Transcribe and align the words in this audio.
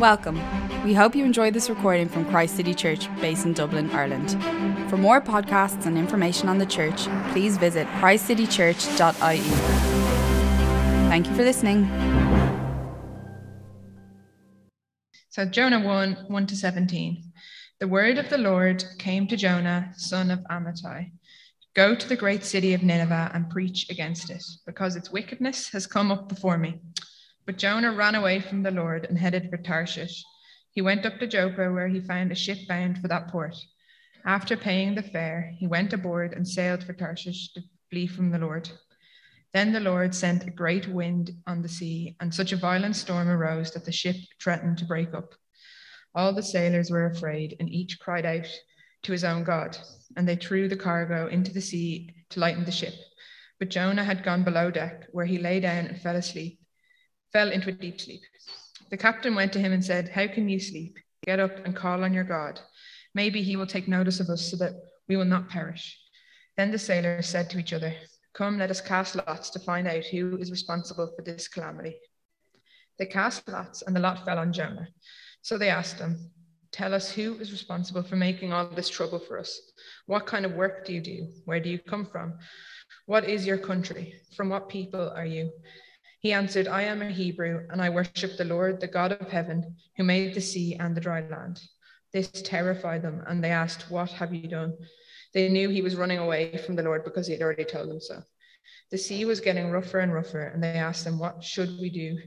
Welcome. 0.00 0.40
We 0.82 0.94
hope 0.94 1.14
you 1.14 1.26
enjoyed 1.26 1.52
this 1.52 1.68
recording 1.68 2.08
from 2.08 2.24
Christ 2.24 2.56
City 2.56 2.72
Church, 2.72 3.14
based 3.20 3.44
in 3.44 3.52
Dublin, 3.52 3.90
Ireland. 3.90 4.30
For 4.88 4.96
more 4.96 5.20
podcasts 5.20 5.84
and 5.84 5.98
information 5.98 6.48
on 6.48 6.56
the 6.56 6.64
church, 6.64 7.02
please 7.32 7.58
visit 7.58 7.86
christcitychurch.ie. 7.98 9.40
Thank 11.10 11.26
you 11.26 11.34
for 11.34 11.42
listening. 11.42 11.84
So, 15.28 15.44
Jonah 15.44 15.80
1 15.80 16.24
1 16.28 16.46
to 16.46 16.56
17. 16.56 17.22
The 17.78 17.88
word 17.88 18.16
of 18.16 18.30
the 18.30 18.38
Lord 18.38 18.82
came 18.98 19.26
to 19.26 19.36
Jonah, 19.36 19.92
son 19.98 20.30
of 20.30 20.38
Amittai 20.50 21.10
Go 21.74 21.94
to 21.94 22.08
the 22.08 22.16
great 22.16 22.44
city 22.44 22.72
of 22.72 22.82
Nineveh 22.82 23.32
and 23.34 23.50
preach 23.50 23.90
against 23.90 24.30
it, 24.30 24.42
because 24.64 24.96
its 24.96 25.12
wickedness 25.12 25.68
has 25.68 25.86
come 25.86 26.10
up 26.10 26.26
before 26.26 26.56
me. 26.56 26.80
But 27.46 27.56
Jonah 27.56 27.92
ran 27.92 28.14
away 28.14 28.40
from 28.40 28.62
the 28.62 28.70
Lord 28.70 29.06
and 29.06 29.18
headed 29.18 29.48
for 29.48 29.56
Tarshish. 29.56 30.22
He 30.72 30.82
went 30.82 31.06
up 31.06 31.18
to 31.18 31.26
Joppa, 31.26 31.72
where 31.72 31.88
he 31.88 31.98
found 31.98 32.30
a 32.30 32.34
ship 32.34 32.58
bound 32.68 32.98
for 32.98 33.08
that 33.08 33.28
port. 33.28 33.56
After 34.24 34.56
paying 34.56 34.94
the 34.94 35.02
fare, 35.02 35.54
he 35.56 35.66
went 35.66 35.92
aboard 35.94 36.34
and 36.34 36.46
sailed 36.46 36.84
for 36.84 36.92
Tarshish 36.92 37.52
to 37.54 37.62
flee 37.88 38.06
from 38.06 38.30
the 38.30 38.38
Lord. 38.38 38.70
Then 39.54 39.72
the 39.72 39.80
Lord 39.80 40.14
sent 40.14 40.46
a 40.46 40.50
great 40.50 40.86
wind 40.86 41.32
on 41.46 41.62
the 41.62 41.68
sea, 41.68 42.14
and 42.20 42.32
such 42.32 42.52
a 42.52 42.56
violent 42.56 42.94
storm 42.94 43.28
arose 43.28 43.72
that 43.72 43.86
the 43.86 43.90
ship 43.90 44.16
threatened 44.40 44.78
to 44.78 44.84
break 44.84 45.14
up. 45.14 45.34
All 46.14 46.34
the 46.34 46.42
sailors 46.42 46.90
were 46.90 47.06
afraid, 47.06 47.56
and 47.58 47.70
each 47.70 47.98
cried 47.98 48.26
out 48.26 48.46
to 49.02 49.12
his 49.12 49.24
own 49.24 49.44
God, 49.44 49.78
and 50.16 50.28
they 50.28 50.36
threw 50.36 50.68
the 50.68 50.76
cargo 50.76 51.26
into 51.26 51.52
the 51.52 51.62
sea 51.62 52.14
to 52.28 52.38
lighten 52.40 52.64
the 52.64 52.70
ship. 52.70 52.94
But 53.58 53.70
Jonah 53.70 54.04
had 54.04 54.22
gone 54.22 54.44
below 54.44 54.70
deck, 54.70 55.06
where 55.10 55.26
he 55.26 55.38
lay 55.38 55.58
down 55.58 55.86
and 55.86 56.00
fell 56.00 56.16
asleep 56.16 56.60
fell 57.32 57.50
into 57.50 57.70
a 57.70 57.72
deep 57.72 58.00
sleep. 58.00 58.20
The 58.90 58.96
captain 58.96 59.34
went 59.34 59.52
to 59.52 59.60
him 59.60 59.72
and 59.72 59.84
said, 59.84 60.08
How 60.08 60.26
can 60.26 60.48
you 60.48 60.58
sleep? 60.58 60.98
Get 61.24 61.40
up 61.40 61.64
and 61.64 61.76
call 61.76 62.04
on 62.04 62.12
your 62.12 62.24
God. 62.24 62.60
Maybe 63.14 63.42
he 63.42 63.56
will 63.56 63.66
take 63.66 63.88
notice 63.88 64.20
of 64.20 64.28
us 64.28 64.50
so 64.50 64.56
that 64.56 64.72
we 65.08 65.16
will 65.16 65.24
not 65.24 65.48
perish. 65.48 65.98
Then 66.56 66.70
the 66.70 66.78
sailors 66.78 67.28
said 67.28 67.50
to 67.50 67.58
each 67.58 67.72
other, 67.72 67.94
Come, 68.34 68.58
let 68.58 68.70
us 68.70 68.80
cast 68.80 69.16
lots 69.16 69.50
to 69.50 69.58
find 69.58 69.86
out 69.88 70.04
who 70.04 70.36
is 70.36 70.50
responsible 70.50 71.12
for 71.14 71.22
this 71.22 71.48
calamity. 71.48 71.96
They 72.98 73.06
cast 73.06 73.48
lots, 73.48 73.82
and 73.82 73.94
the 73.94 74.00
lot 74.00 74.24
fell 74.24 74.38
on 74.38 74.52
Jonah. 74.52 74.88
So 75.42 75.58
they 75.58 75.70
asked 75.70 75.98
him, 75.98 76.30
Tell 76.72 76.94
us 76.94 77.10
who 77.10 77.34
is 77.36 77.50
responsible 77.50 78.04
for 78.04 78.14
making 78.16 78.52
all 78.52 78.68
this 78.68 78.88
trouble 78.88 79.18
for 79.18 79.38
us. 79.38 79.60
What 80.06 80.26
kind 80.26 80.44
of 80.44 80.52
work 80.52 80.86
do 80.86 80.92
you 80.92 81.00
do? 81.00 81.28
Where 81.44 81.58
do 81.58 81.68
you 81.68 81.78
come 81.78 82.06
from? 82.06 82.38
What 83.06 83.28
is 83.28 83.44
your 83.44 83.58
country? 83.58 84.14
From 84.36 84.48
what 84.50 84.68
people 84.68 85.10
are 85.10 85.26
you? 85.26 85.50
He 86.20 86.34
answered, 86.34 86.68
I 86.68 86.82
am 86.82 87.00
a 87.00 87.10
Hebrew, 87.10 87.66
and 87.70 87.80
I 87.80 87.88
worship 87.88 88.36
the 88.36 88.44
Lord, 88.44 88.78
the 88.78 88.86
God 88.86 89.12
of 89.12 89.30
heaven, 89.30 89.76
who 89.96 90.04
made 90.04 90.34
the 90.34 90.40
sea 90.40 90.76
and 90.78 90.94
the 90.94 91.00
dry 91.00 91.26
land. 91.26 91.62
This 92.12 92.30
terrified 92.30 93.00
them, 93.00 93.22
and 93.26 93.42
they 93.42 93.50
asked, 93.50 93.90
What 93.90 94.10
have 94.12 94.34
you 94.34 94.46
done? 94.46 94.76
They 95.32 95.48
knew 95.48 95.70
he 95.70 95.80
was 95.80 95.96
running 95.96 96.18
away 96.18 96.58
from 96.58 96.76
the 96.76 96.82
Lord 96.82 97.04
because 97.04 97.26
he 97.26 97.32
had 97.32 97.42
already 97.42 97.64
told 97.64 97.88
them 97.88 98.00
so. 98.00 98.22
The 98.90 98.98
sea 98.98 99.24
was 99.24 99.40
getting 99.40 99.70
rougher 99.70 100.00
and 100.00 100.12
rougher, 100.12 100.42
and 100.42 100.62
they 100.62 100.68
asked 100.68 101.06
him, 101.06 101.18
What 101.18 101.42
should 101.42 101.70
we 101.80 101.88
do 101.88 102.18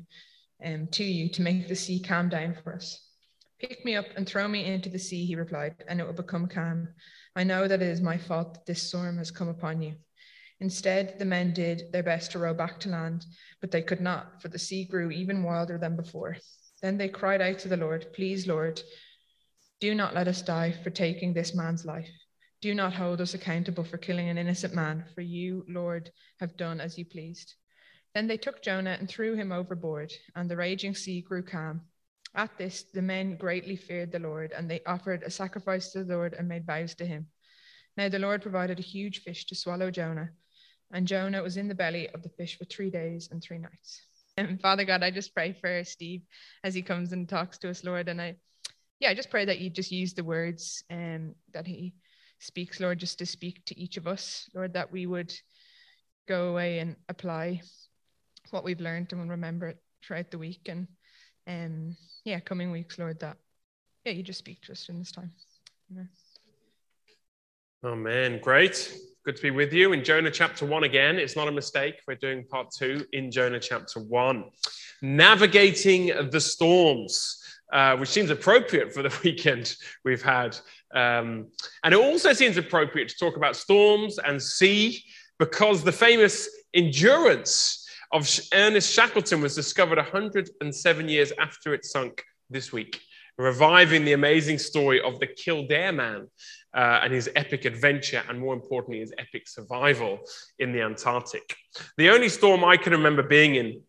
um, 0.65 0.87
to 0.87 1.03
you 1.03 1.29
to 1.29 1.43
make 1.43 1.67
the 1.67 1.75
sea 1.75 2.01
calm 2.01 2.29
down 2.29 2.55
for 2.63 2.73
us? 2.73 2.99
Pick 3.59 3.85
me 3.85 3.95
up 3.95 4.07
and 4.15 4.27
throw 4.27 4.47
me 4.47 4.65
into 4.65 4.89
the 4.89 4.97
sea, 4.97 5.23
he 5.25 5.35
replied, 5.35 5.75
and 5.87 5.99
it 5.99 6.05
will 6.05 6.13
become 6.13 6.47
calm. 6.47 6.87
I 7.35 7.43
know 7.43 7.67
that 7.67 7.81
it 7.81 7.87
is 7.87 8.01
my 8.01 8.17
fault 8.17 8.55
that 8.55 8.65
this 8.65 8.81
storm 8.81 9.17
has 9.19 9.29
come 9.29 9.49
upon 9.49 9.83
you. 9.83 9.95
Instead, 10.59 11.19
the 11.19 11.25
men 11.25 11.53
did 11.53 11.91
their 11.91 12.03
best 12.03 12.31
to 12.31 12.39
row 12.39 12.53
back 12.53 12.79
to 12.79 12.89
land, 12.89 13.25
but 13.59 13.71
they 13.71 13.81
could 13.81 13.99
not, 13.99 14.41
for 14.41 14.47
the 14.47 14.59
sea 14.59 14.85
grew 14.85 15.11
even 15.11 15.43
wilder 15.43 15.77
than 15.77 15.95
before. 15.95 16.37
Then 16.81 16.97
they 16.97 17.09
cried 17.09 17.41
out 17.41 17.59
to 17.59 17.67
the 17.67 17.77
Lord, 17.77 18.13
Please, 18.13 18.47
Lord, 18.47 18.81
do 19.79 19.93
not 19.95 20.13
let 20.13 20.27
us 20.27 20.41
die 20.41 20.71
for 20.71 20.89
taking 20.89 21.33
this 21.33 21.55
man's 21.55 21.85
life. 21.85 22.09
Do 22.61 22.73
not 22.73 22.93
hold 22.93 23.19
us 23.19 23.33
accountable 23.33 23.83
for 23.83 23.97
killing 23.97 24.29
an 24.29 24.37
innocent 24.37 24.73
man, 24.73 25.03
for 25.13 25.21
you, 25.21 25.65
Lord, 25.67 26.11
have 26.39 26.55
done 26.55 26.79
as 26.79 26.97
you 26.97 27.05
pleased. 27.05 27.55
Then 28.13 28.27
they 28.27 28.37
took 28.37 28.61
Jonah 28.61 28.95
and 28.99 29.09
threw 29.09 29.35
him 29.35 29.51
overboard, 29.51 30.13
and 30.35 30.49
the 30.49 30.55
raging 30.55 30.95
sea 30.95 31.21
grew 31.21 31.43
calm. 31.43 31.81
At 32.35 32.57
this, 32.57 32.83
the 32.83 33.01
men 33.01 33.35
greatly 33.35 33.75
feared 33.75 34.11
the 34.11 34.19
Lord, 34.19 34.53
and 34.53 34.69
they 34.69 34.81
offered 34.85 35.23
a 35.23 35.29
sacrifice 35.29 35.91
to 35.91 36.03
the 36.03 36.15
Lord 36.15 36.33
and 36.33 36.47
made 36.47 36.65
vows 36.65 36.95
to 36.95 37.05
him. 37.05 37.27
Now 37.97 38.07
the 38.07 38.19
Lord 38.19 38.41
provided 38.41 38.79
a 38.79 38.83
huge 38.83 39.23
fish 39.23 39.45
to 39.47 39.55
swallow 39.55 39.91
Jonah 39.91 40.29
and 40.91 41.07
Jonah 41.07 41.41
was 41.41 41.57
in 41.57 41.67
the 41.67 41.75
belly 41.75 42.09
of 42.09 42.23
the 42.23 42.29
fish 42.29 42.57
for 42.57 42.65
three 42.65 42.89
days 42.89 43.29
and 43.31 43.41
three 43.41 43.57
nights. 43.57 44.01
And 44.37 44.59
Father 44.61 44.83
God, 44.83 45.03
I 45.03 45.11
just 45.11 45.33
pray 45.33 45.53
for 45.53 45.83
Steve 45.83 46.21
as 46.63 46.73
he 46.73 46.81
comes 46.81 47.13
and 47.13 47.29
talks 47.29 47.57
to 47.59 47.69
us, 47.69 47.83
Lord. 47.83 48.09
And 48.09 48.21
I, 48.21 48.35
yeah, 48.99 49.09
I 49.09 49.13
just 49.13 49.29
pray 49.29 49.45
that 49.45 49.59
you 49.59 49.69
just 49.69 49.91
use 49.91 50.13
the 50.13 50.23
words 50.23 50.83
um, 50.89 51.35
that 51.53 51.67
he 51.67 51.93
speaks, 52.39 52.79
Lord, 52.79 52.99
just 52.99 53.19
to 53.19 53.25
speak 53.25 53.63
to 53.65 53.79
each 53.79 53.97
of 53.97 54.07
us, 54.07 54.49
Lord, 54.53 54.73
that 54.73 54.91
we 54.91 55.05
would 55.05 55.33
go 56.27 56.49
away 56.49 56.79
and 56.79 56.95
apply 57.09 57.61
what 58.51 58.63
we've 58.63 58.81
learned 58.81 59.13
and 59.13 59.29
remember 59.29 59.69
it 59.69 59.77
throughout 60.03 60.31
the 60.31 60.37
week. 60.37 60.67
And 60.67 60.87
um, 61.47 61.95
yeah, 62.25 62.39
coming 62.39 62.71
weeks, 62.71 62.97
Lord, 62.97 63.19
that, 63.19 63.37
yeah, 64.05 64.13
you 64.13 64.23
just 64.23 64.39
speak 64.39 64.61
to 64.63 64.71
us 64.71 64.89
in 64.89 64.99
this 64.99 65.11
time. 65.11 65.31
Amen. 65.91 66.09
Amen. 67.83 68.39
Great. 68.41 68.95
Good 69.25 69.37
to 69.37 69.41
be 69.41 69.51
with 69.51 69.71
you 69.71 69.93
in 69.93 70.03
Jonah 70.03 70.29
chapter 70.29 70.65
1 70.65 70.83
again. 70.83 71.17
It's 71.17 71.37
not 71.37 71.47
a 71.47 71.51
mistake. 71.51 72.01
We're 72.05 72.15
doing 72.15 72.43
part 72.43 72.71
2 72.77 73.05
in 73.13 73.31
Jonah 73.31 73.57
chapter 73.57 74.01
1. 74.01 74.43
Navigating 75.01 76.07
the 76.29 76.41
storms, 76.41 77.41
uh, 77.71 77.95
which 77.95 78.09
seems 78.09 78.31
appropriate 78.31 78.93
for 78.93 79.01
the 79.01 79.17
weekend 79.23 79.77
we've 80.03 80.21
had. 80.21 80.57
Um, 80.93 81.47
and 81.85 81.93
it 81.93 82.01
also 82.01 82.33
seems 82.33 82.57
appropriate 82.57 83.07
to 83.07 83.15
talk 83.17 83.37
about 83.37 83.55
storms 83.55 84.19
and 84.19 84.41
sea 84.41 85.01
because 85.39 85.85
the 85.85 85.93
famous 85.93 86.49
endurance 86.73 87.87
of 88.11 88.29
Ernest 88.53 88.91
Shackleton 88.91 89.39
was 89.39 89.55
discovered 89.55 89.99
107 89.99 91.07
years 91.07 91.31
after 91.39 91.73
it 91.73 91.85
sunk 91.85 92.25
this 92.49 92.73
week, 92.73 92.99
reviving 93.37 94.03
the 94.03 94.11
amazing 94.11 94.57
story 94.57 95.01
of 95.01 95.21
the 95.21 95.27
Kildare 95.27 95.93
man 95.93 96.27
uh, 96.73 96.99
and 97.03 97.13
his 97.13 97.29
epic 97.35 97.65
adventure, 97.65 98.23
and 98.27 98.39
more 98.39 98.53
importantly, 98.53 98.99
his 98.99 99.13
epic 99.17 99.47
survival 99.47 100.19
in 100.59 100.71
the 100.71 100.81
Antarctic. 100.81 101.55
The 101.97 102.09
only 102.09 102.29
storm 102.29 102.63
I 102.63 102.77
can 102.77 102.93
remember 102.93 103.23
being 103.23 103.55
in 103.55 103.81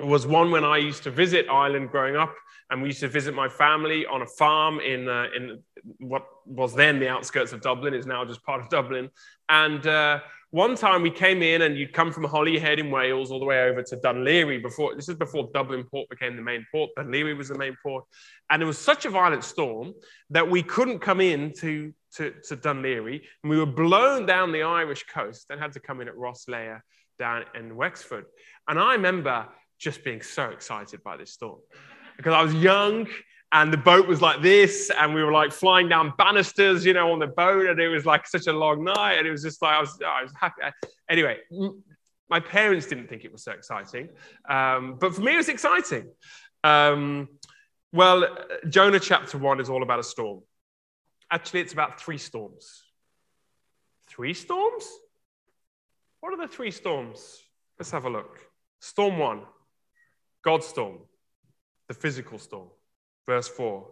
was 0.00 0.26
one 0.26 0.50
when 0.50 0.64
I 0.64 0.76
used 0.76 1.02
to 1.04 1.10
visit 1.10 1.46
Ireland 1.50 1.90
growing 1.90 2.16
up, 2.16 2.34
and 2.70 2.82
we 2.82 2.88
used 2.88 3.00
to 3.00 3.08
visit 3.08 3.34
my 3.34 3.48
family 3.48 4.06
on 4.06 4.22
a 4.22 4.26
farm 4.26 4.78
in, 4.80 5.08
uh, 5.08 5.26
in 5.34 5.62
what 5.98 6.24
was 6.46 6.74
then 6.74 7.00
the 7.00 7.08
outskirts 7.08 7.52
of 7.52 7.60
Dublin, 7.60 7.94
is 7.94 8.06
now 8.06 8.24
just 8.24 8.44
part 8.44 8.60
of 8.60 8.68
Dublin. 8.70 9.10
And 9.48 9.86
uh, 9.86 10.20
one 10.50 10.76
time 10.76 11.02
we 11.02 11.10
came 11.10 11.42
in 11.42 11.62
and 11.62 11.76
you'd 11.76 11.92
come 11.92 12.10
from 12.10 12.24
Holyhead 12.24 12.78
in 12.78 12.90
Wales 12.90 13.30
all 13.30 13.38
the 13.38 13.44
way 13.44 13.64
over 13.64 13.82
to 13.82 13.96
Laoghaire 13.96 14.62
before 14.62 14.94
this 14.94 15.08
is 15.08 15.14
before 15.14 15.50
Dublin 15.52 15.84
port 15.84 16.08
became 16.08 16.36
the 16.36 16.42
main 16.42 16.66
port. 16.72 16.90
Laoghaire 16.96 17.36
was 17.36 17.48
the 17.48 17.58
main 17.58 17.76
port. 17.82 18.04
And 18.48 18.62
it 18.62 18.66
was 18.66 18.78
such 18.78 19.04
a 19.04 19.10
violent 19.10 19.44
storm 19.44 19.92
that 20.30 20.48
we 20.48 20.62
couldn't 20.62 21.00
come 21.00 21.20
in 21.20 21.52
to, 21.58 21.92
to, 22.16 22.32
to 22.48 22.56
Laoghaire. 22.56 23.20
And 23.42 23.50
we 23.50 23.58
were 23.58 23.66
blown 23.66 24.24
down 24.24 24.52
the 24.52 24.62
Irish 24.62 25.04
coast 25.04 25.46
and 25.50 25.60
had 25.60 25.72
to 25.72 25.80
come 25.80 26.00
in 26.00 26.08
at 26.08 26.14
Rosslare 26.14 26.80
down 27.18 27.44
in 27.54 27.76
Wexford. 27.76 28.24
And 28.66 28.78
I 28.78 28.94
remember 28.94 29.46
just 29.78 30.02
being 30.02 30.22
so 30.22 30.48
excited 30.48 31.02
by 31.02 31.18
this 31.18 31.32
storm 31.32 31.60
because 32.16 32.32
I 32.32 32.42
was 32.42 32.54
young 32.54 33.06
and 33.52 33.72
the 33.72 33.78
boat 33.78 34.06
was 34.06 34.20
like 34.20 34.42
this 34.42 34.90
and 34.98 35.14
we 35.14 35.22
were 35.22 35.32
like 35.32 35.52
flying 35.52 35.88
down 35.88 36.12
banisters 36.18 36.84
you 36.84 36.92
know 36.92 37.12
on 37.12 37.18
the 37.18 37.26
boat 37.26 37.66
and 37.66 37.80
it 37.80 37.88
was 37.88 38.04
like 38.04 38.26
such 38.26 38.46
a 38.46 38.52
long 38.52 38.84
night 38.84 39.14
and 39.14 39.26
it 39.26 39.30
was 39.30 39.42
just 39.42 39.62
like 39.62 39.74
i 39.74 39.80
was, 39.80 39.98
I 40.06 40.22
was 40.22 40.32
happy. 40.38 40.62
Anyway 41.08 41.38
my 42.28 42.40
parents 42.40 42.86
didn't 42.86 43.08
think 43.08 43.24
it 43.24 43.32
was 43.32 43.42
so 43.42 43.52
exciting 43.52 44.10
um, 44.48 44.96
but 45.00 45.14
for 45.14 45.22
me 45.22 45.34
it 45.34 45.38
was 45.38 45.48
exciting. 45.48 46.08
Um, 46.64 47.28
well 47.92 48.26
jonah 48.68 49.00
chapter 49.00 49.38
1 49.38 49.60
is 49.60 49.70
all 49.70 49.82
about 49.82 49.98
a 49.98 50.04
storm. 50.04 50.42
Actually 51.30 51.60
it's 51.60 51.72
about 51.72 52.00
three 52.00 52.18
storms. 52.18 52.82
Three 54.08 54.34
storms? 54.34 54.86
What 56.20 56.32
are 56.32 56.36
the 56.36 56.48
three 56.52 56.70
storms? 56.70 57.38
Let's 57.78 57.92
have 57.92 58.04
a 58.04 58.10
look. 58.10 58.38
Storm 58.80 59.18
one 59.18 59.42
god's 60.44 60.66
storm 60.66 60.98
the 61.88 61.94
physical 61.94 62.38
storm 62.38 62.68
Verse 63.28 63.46
4 63.46 63.86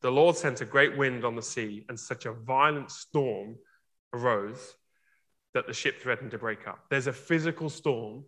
The 0.00 0.10
Lord 0.10 0.36
sent 0.36 0.62
a 0.62 0.64
great 0.64 0.96
wind 0.96 1.24
on 1.24 1.36
the 1.36 1.42
sea, 1.42 1.84
and 1.88 2.00
such 2.00 2.24
a 2.24 2.32
violent 2.32 2.90
storm 2.90 3.56
arose 4.14 4.74
that 5.52 5.66
the 5.66 5.74
ship 5.74 6.00
threatened 6.00 6.30
to 6.30 6.38
break 6.38 6.66
up. 6.66 6.86
There's 6.88 7.06
a 7.06 7.12
physical 7.12 7.68
storm 7.68 8.24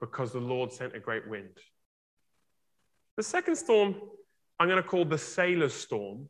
because 0.00 0.32
the 0.32 0.40
Lord 0.40 0.72
sent 0.72 0.96
a 0.96 1.00
great 1.00 1.28
wind. 1.28 1.56
The 3.16 3.22
second 3.22 3.54
storm, 3.54 3.94
I'm 4.58 4.68
going 4.68 4.82
to 4.82 4.88
call 4.88 5.04
the 5.04 5.18
sailor's 5.18 5.72
storm, 5.72 6.28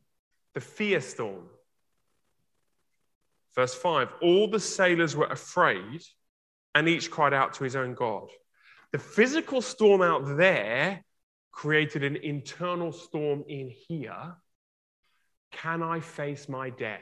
the 0.53 0.61
fear 0.61 1.00
storm. 1.00 1.47
Verse 3.55 3.75
5 3.75 4.09
All 4.20 4.49
the 4.49 4.61
sailors 4.61 5.17
were 5.17 5.29
afraid, 5.29 6.03
and 6.75 6.91
each 6.91 7.11
cried 7.11 7.32
out 7.32 7.55
to 7.55 7.65
his 7.65 7.75
own 7.75 7.94
God. 7.94 8.29
The 8.93 8.99
physical 8.99 9.62
storm 9.62 10.03
out 10.03 10.37
there 10.37 11.03
created 11.55 12.03
an 12.03 12.17
internal 12.17 12.91
storm 12.91 13.45
in 13.49 13.71
here. 13.71 14.35
Can 15.53 15.83
I 15.83 16.01
face 16.01 16.49
my 16.49 16.69
death? 16.69 17.01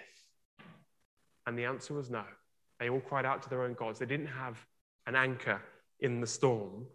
And 1.47 1.59
the 1.59 1.65
answer 1.65 1.95
was 1.95 2.11
no. 2.11 2.25
They 2.79 2.91
all 2.91 3.01
cried 3.01 3.25
out 3.25 3.43
to 3.43 3.49
their 3.49 3.63
own 3.63 3.75
gods. 3.75 3.99
They 3.99 4.07
didn't 4.07 4.27
have 4.27 4.59
an 5.07 5.17
anchor 5.17 5.61
in 6.01 6.21
the 6.21 6.27
storm 6.27 6.87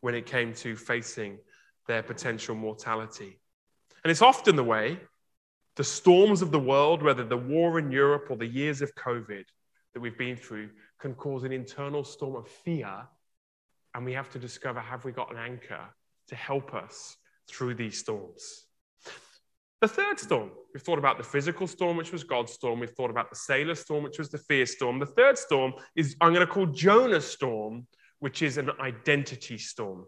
when 0.00 0.14
it 0.14 0.26
came 0.26 0.54
to 0.54 0.76
facing 0.76 1.38
their 1.86 2.02
potential 2.02 2.54
mortality. 2.54 3.38
And 4.02 4.10
it's 4.10 4.22
often 4.22 4.56
the 4.56 4.64
way 4.64 4.98
the 5.76 5.84
storms 5.84 6.42
of 6.42 6.50
the 6.50 6.58
world, 6.58 7.02
whether 7.02 7.22
the 7.22 7.36
war 7.36 7.78
in 7.78 7.92
Europe 7.92 8.28
or 8.30 8.36
the 8.36 8.46
years 8.46 8.80
of 8.80 8.94
COVID 8.94 9.44
that 9.94 10.00
we've 10.00 10.18
been 10.18 10.36
through, 10.36 10.70
can 10.98 11.14
cause 11.14 11.44
an 11.44 11.52
internal 11.52 12.02
storm 12.02 12.34
of 12.34 12.48
fear. 12.48 13.06
And 13.94 14.04
we 14.04 14.14
have 14.14 14.30
to 14.30 14.38
discover 14.38 14.80
have 14.80 15.04
we 15.04 15.12
got 15.12 15.30
an 15.30 15.38
anchor 15.38 15.88
to 16.28 16.34
help 16.36 16.74
us 16.74 17.16
through 17.48 17.74
these 17.74 17.98
storms? 17.98 18.64
The 19.80 19.88
third 19.88 20.18
storm, 20.18 20.50
we've 20.74 20.82
thought 20.82 20.98
about 20.98 21.18
the 21.18 21.24
physical 21.24 21.68
storm, 21.68 21.96
which 21.96 22.10
was 22.10 22.24
God's 22.24 22.52
storm. 22.52 22.80
We've 22.80 22.90
thought 22.90 23.10
about 23.10 23.30
the 23.30 23.36
sailor 23.36 23.76
storm, 23.76 24.02
which 24.02 24.18
was 24.18 24.28
the 24.28 24.38
fear 24.38 24.66
storm. 24.66 24.98
The 24.98 25.06
third 25.06 25.38
storm 25.38 25.74
is 25.94 26.16
I'm 26.20 26.34
going 26.34 26.46
to 26.46 26.52
call 26.52 26.66
Jonah's 26.66 27.26
storm, 27.26 27.86
which 28.18 28.42
is 28.42 28.58
an 28.58 28.70
identity 28.80 29.56
storm. 29.56 30.06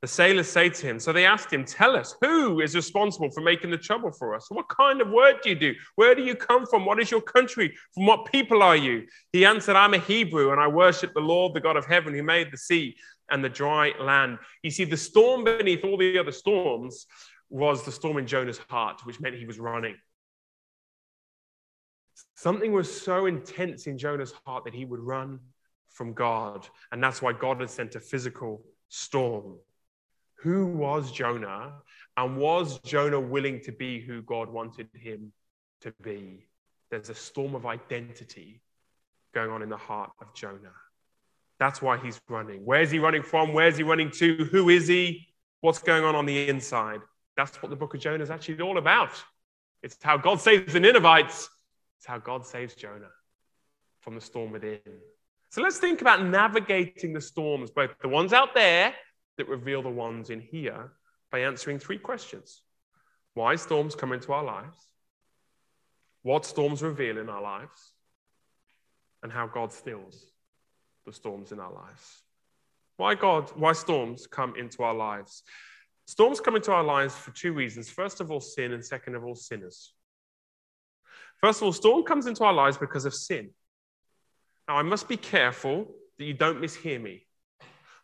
The 0.00 0.08
sailors 0.08 0.48
say 0.48 0.68
to 0.68 0.86
him, 0.86 1.00
so 1.00 1.12
they 1.12 1.26
asked 1.26 1.52
him, 1.52 1.64
Tell 1.64 1.96
us, 1.96 2.14
who 2.22 2.60
is 2.60 2.76
responsible 2.76 3.30
for 3.32 3.40
making 3.40 3.70
the 3.70 3.76
trouble 3.76 4.12
for 4.12 4.34
us? 4.34 4.46
What 4.48 4.68
kind 4.68 5.00
of 5.00 5.10
work 5.10 5.42
do 5.42 5.50
you 5.50 5.56
do? 5.56 5.74
Where 5.96 6.14
do 6.14 6.22
you 6.22 6.36
come 6.36 6.66
from? 6.66 6.84
What 6.84 7.00
is 7.00 7.10
your 7.10 7.20
country? 7.20 7.76
From 7.94 8.06
what 8.06 8.30
people 8.30 8.62
are 8.62 8.76
you? 8.76 9.08
He 9.32 9.44
answered, 9.44 9.74
I'm 9.74 9.94
a 9.94 9.98
Hebrew 9.98 10.52
and 10.52 10.60
I 10.60 10.68
worship 10.68 11.12
the 11.14 11.20
Lord, 11.20 11.52
the 11.52 11.60
God 11.60 11.76
of 11.76 11.84
heaven, 11.84 12.14
who 12.14 12.22
made 12.22 12.52
the 12.52 12.56
sea 12.56 12.96
and 13.30 13.44
the 13.44 13.48
dry 13.48 13.92
land. 14.00 14.38
You 14.62 14.70
see, 14.70 14.84
the 14.84 14.96
storm 14.96 15.44
beneath 15.44 15.84
all 15.84 15.96
the 15.96 16.18
other 16.18 16.32
storms 16.32 17.06
was 17.50 17.84
the 17.84 17.92
storm 17.92 18.18
in 18.18 18.26
Jonah's 18.26 18.58
heart, 18.68 19.00
which 19.04 19.20
meant 19.20 19.34
he 19.34 19.46
was 19.46 19.58
running. 19.58 19.96
Something 22.36 22.72
was 22.72 23.00
so 23.00 23.26
intense 23.26 23.86
in 23.86 23.98
Jonah's 23.98 24.32
heart 24.44 24.64
that 24.64 24.74
he 24.74 24.84
would 24.84 25.00
run 25.00 25.40
from 25.90 26.12
God. 26.12 26.68
And 26.92 27.02
that's 27.02 27.22
why 27.22 27.32
God 27.32 27.60
had 27.60 27.70
sent 27.70 27.94
a 27.94 28.00
physical 28.00 28.62
storm 28.88 29.58
who 30.40 30.66
was 30.66 31.10
Jonah 31.10 31.74
and 32.16 32.36
was 32.36 32.78
Jonah 32.80 33.20
willing 33.20 33.60
to 33.62 33.72
be 33.72 34.00
who 34.00 34.22
God 34.22 34.48
wanted 34.48 34.88
him 34.94 35.32
to 35.80 35.92
be? 36.02 36.46
There's 36.90 37.10
a 37.10 37.14
storm 37.14 37.54
of 37.54 37.66
identity 37.66 38.62
going 39.34 39.50
on 39.50 39.62
in 39.62 39.68
the 39.68 39.76
heart 39.76 40.10
of 40.20 40.32
Jonah. 40.34 40.74
That's 41.58 41.82
why 41.82 41.98
he's 41.98 42.20
running. 42.28 42.64
Where's 42.64 42.90
he 42.90 42.98
running 42.98 43.22
from? 43.22 43.52
Where's 43.52 43.76
he 43.76 43.82
running 43.82 44.10
to? 44.12 44.48
Who 44.52 44.68
is 44.68 44.86
he? 44.86 45.26
What's 45.60 45.80
going 45.80 46.04
on 46.04 46.14
on 46.14 46.24
the 46.24 46.48
inside? 46.48 47.00
That's 47.36 47.60
what 47.62 47.70
the 47.70 47.76
book 47.76 47.94
of 47.94 48.00
Jonah 48.00 48.22
is 48.22 48.30
actually 48.30 48.60
all 48.60 48.78
about. 48.78 49.10
It's 49.82 49.96
how 50.02 50.16
God 50.16 50.40
saves 50.40 50.72
the 50.72 50.80
Ninevites. 50.80 51.48
It's 51.98 52.06
how 52.06 52.18
God 52.18 52.46
saves 52.46 52.74
Jonah 52.74 53.10
from 54.00 54.14
the 54.14 54.20
storm 54.20 54.52
within. 54.52 54.78
So 55.50 55.62
let's 55.62 55.78
think 55.78 56.00
about 56.00 56.24
navigating 56.24 57.12
the 57.12 57.20
storms, 57.20 57.70
both 57.70 57.90
the 58.00 58.08
ones 58.08 58.32
out 58.32 58.54
there 58.54 58.94
that 59.36 59.48
reveal 59.48 59.82
the 59.82 59.88
ones 59.88 60.30
in 60.30 60.40
here 60.40 60.92
by 61.30 61.40
answering 61.40 61.78
three 61.78 61.98
questions 61.98 62.62
Why 63.34 63.56
storms 63.56 63.94
come 63.94 64.12
into 64.12 64.32
our 64.32 64.44
lives? 64.44 64.86
What 66.22 66.44
storms 66.44 66.82
reveal 66.82 67.18
in 67.18 67.28
our 67.28 67.42
lives? 67.42 67.92
And 69.22 69.32
how 69.32 69.48
God 69.48 69.72
stills 69.72 70.26
the 71.08 71.14
storms 71.14 71.52
in 71.52 71.58
our 71.58 71.72
lives. 71.72 72.22
Why 72.96 73.14
God, 73.14 73.50
why 73.54 73.72
storms 73.72 74.26
come 74.26 74.54
into 74.56 74.82
our 74.82 74.94
lives? 74.94 75.42
Storms 76.06 76.40
come 76.40 76.56
into 76.56 76.72
our 76.72 76.84
lives 76.84 77.14
for 77.14 77.30
two 77.30 77.52
reasons. 77.52 77.88
First 77.88 78.20
of 78.20 78.30
all, 78.30 78.40
sin, 78.40 78.72
and 78.72 78.84
second 78.84 79.14
of 79.14 79.24
all, 79.24 79.34
sinners. 79.34 79.92
First 81.40 81.60
of 81.60 81.66
all, 81.66 81.72
storm 81.72 82.02
comes 82.02 82.26
into 82.26 82.44
our 82.44 82.52
lives 82.52 82.76
because 82.76 83.04
of 83.04 83.14
sin. 83.14 83.50
Now, 84.66 84.76
I 84.76 84.82
must 84.82 85.08
be 85.08 85.16
careful 85.16 85.94
that 86.18 86.24
you 86.24 86.34
don't 86.34 86.60
mishear 86.60 87.00
me. 87.00 87.26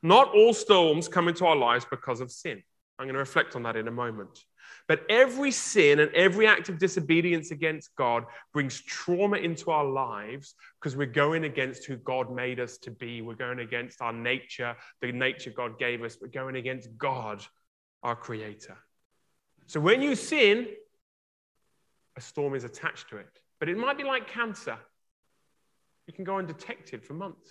Not 0.03 0.35
all 0.35 0.55
storms 0.55 1.09
come 1.09 1.29
into 1.29 1.47
our 1.47 1.56
lives 1.56 1.87
because 1.91 2.21
of 2.21 2.31
sin. 2.31 2.62
I'm 2.99 3.06
going 3.06 3.15
to 3.15 3.19
reflect 3.19 3.56
on 3.56 3.65
that 3.65 3.77
in 3.77 3.89
a 3.89 3.93
moment. 3.93 4.39
But 4.87 5.03
every 5.09 5.51
sin 5.51 6.01
and 6.01 6.13
every 6.13 6.47
act 6.47 6.69
of 6.69 6.79
disobedience 6.79 7.51
against 7.51 7.95
God 7.97 8.25
brings 8.53 8.81
trauma 8.81 9.39
into 9.39 9.71
our 9.71 9.85
lives 9.85 10.55
because 10.81 10.97
we're 10.97 11.07
going 11.07 11.45
against 11.45 11.87
who 11.87 11.97
God 11.97 12.31
made 12.31 12.61
us 12.61 12.79
to 12.79 12.91
be. 12.91 13.23
We're 13.23 13.35
going 13.35 13.61
against 13.61 14.03
our 14.03 14.13
nature, 14.13 14.77
the 15.01 15.13
nature 15.13 15.51
God 15.51 15.79
gave 15.79 16.03
us. 16.03 16.19
We're 16.21 16.29
going 16.29 16.57
against 16.57 16.97
God, 16.99 17.45
our 18.03 18.17
Creator. 18.17 18.77
So 19.67 19.81
when 19.81 20.03
you 20.03 20.15
sin, 20.15 20.69
a 22.17 22.21
storm 22.21 22.55
is 22.55 22.65
attached 22.65 23.09
to 23.11 23.17
it. 23.17 23.41
But 23.61 23.69
it 23.69 23.79
might 23.79 23.97
be 23.97 24.05
like 24.05 24.29
cancer. 24.29 24.77
You 26.07 26.13
can 26.13 26.25
go 26.25 26.39
undetected 26.39 27.03
for 27.05 27.15
months. 27.15 27.51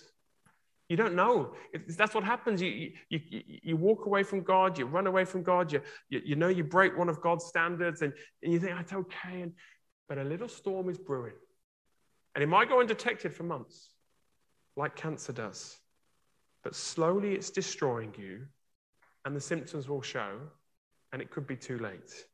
You 0.94 0.98
don't 0.98 1.16
know. 1.16 1.54
That's 1.88 2.14
what 2.14 2.22
happens. 2.22 2.62
You, 2.62 2.92
you, 3.08 3.20
you, 3.64 3.76
walk 3.76 4.06
away 4.06 4.22
from 4.22 4.44
God, 4.44 4.78
you 4.78 4.86
run 4.86 5.08
away 5.08 5.24
from 5.24 5.42
God, 5.42 5.72
you, 5.72 5.80
you, 6.08 6.20
you 6.24 6.36
know 6.36 6.46
you 6.46 6.62
break 6.62 6.96
one 6.96 7.08
of 7.08 7.20
God's 7.20 7.46
standards, 7.46 8.02
and, 8.02 8.12
and 8.44 8.52
you 8.52 8.60
think, 8.60 8.76
oh, 8.76 8.80
it's 8.80 8.92
okay. 8.92 9.40
And, 9.40 9.54
but 10.08 10.18
a 10.18 10.22
little 10.22 10.46
storm 10.46 10.88
is 10.88 10.96
brewing. 10.96 11.32
And 12.36 12.44
it 12.44 12.46
might 12.46 12.68
go 12.68 12.78
undetected 12.78 13.34
for 13.34 13.42
months, 13.42 13.90
like 14.76 14.94
cancer 14.94 15.32
does. 15.32 15.76
But 16.62 16.76
slowly 16.76 17.34
it's 17.34 17.50
destroying 17.50 18.14
you, 18.16 18.46
and 19.24 19.34
the 19.34 19.40
symptoms 19.40 19.88
will 19.88 20.00
show, 20.00 20.38
and 21.12 21.20
it 21.20 21.28
could 21.28 21.48
be 21.48 21.56
too 21.56 21.80
late. 21.80 22.24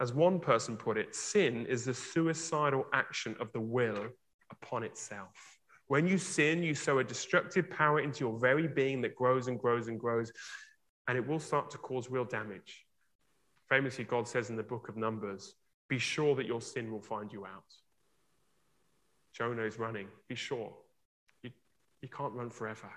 As 0.00 0.12
one 0.12 0.38
person 0.38 0.76
put 0.76 0.96
it, 0.96 1.12
sin 1.16 1.66
is 1.66 1.86
the 1.86 1.94
suicidal 1.94 2.86
action 2.92 3.34
of 3.40 3.50
the 3.50 3.60
will 3.60 4.06
upon 4.52 4.84
itself. 4.84 5.55
When 5.88 6.06
you 6.06 6.18
sin, 6.18 6.62
you 6.62 6.74
sow 6.74 6.98
a 6.98 7.04
destructive 7.04 7.70
power 7.70 8.00
into 8.00 8.20
your 8.20 8.38
very 8.38 8.66
being 8.66 9.00
that 9.02 9.14
grows 9.14 9.46
and 9.46 9.58
grows 9.58 9.88
and 9.88 10.00
grows, 10.00 10.32
and 11.06 11.16
it 11.16 11.26
will 11.26 11.38
start 11.38 11.70
to 11.70 11.78
cause 11.78 12.10
real 12.10 12.24
damage. 12.24 12.84
Famously, 13.68 14.04
God 14.04 14.26
says 14.26 14.50
in 14.50 14.56
the 14.56 14.62
book 14.62 14.88
of 14.88 14.96
Numbers, 14.96 15.54
be 15.88 15.98
sure 15.98 16.34
that 16.36 16.46
your 16.46 16.60
sin 16.60 16.90
will 16.90 17.00
find 17.00 17.32
you 17.32 17.46
out. 17.46 17.64
Jonah 19.32 19.62
is 19.62 19.78
running. 19.78 20.08
Be 20.28 20.34
sure. 20.34 20.72
You, 21.42 21.50
you 22.02 22.08
can't 22.08 22.32
run 22.32 22.50
forever. 22.50 22.90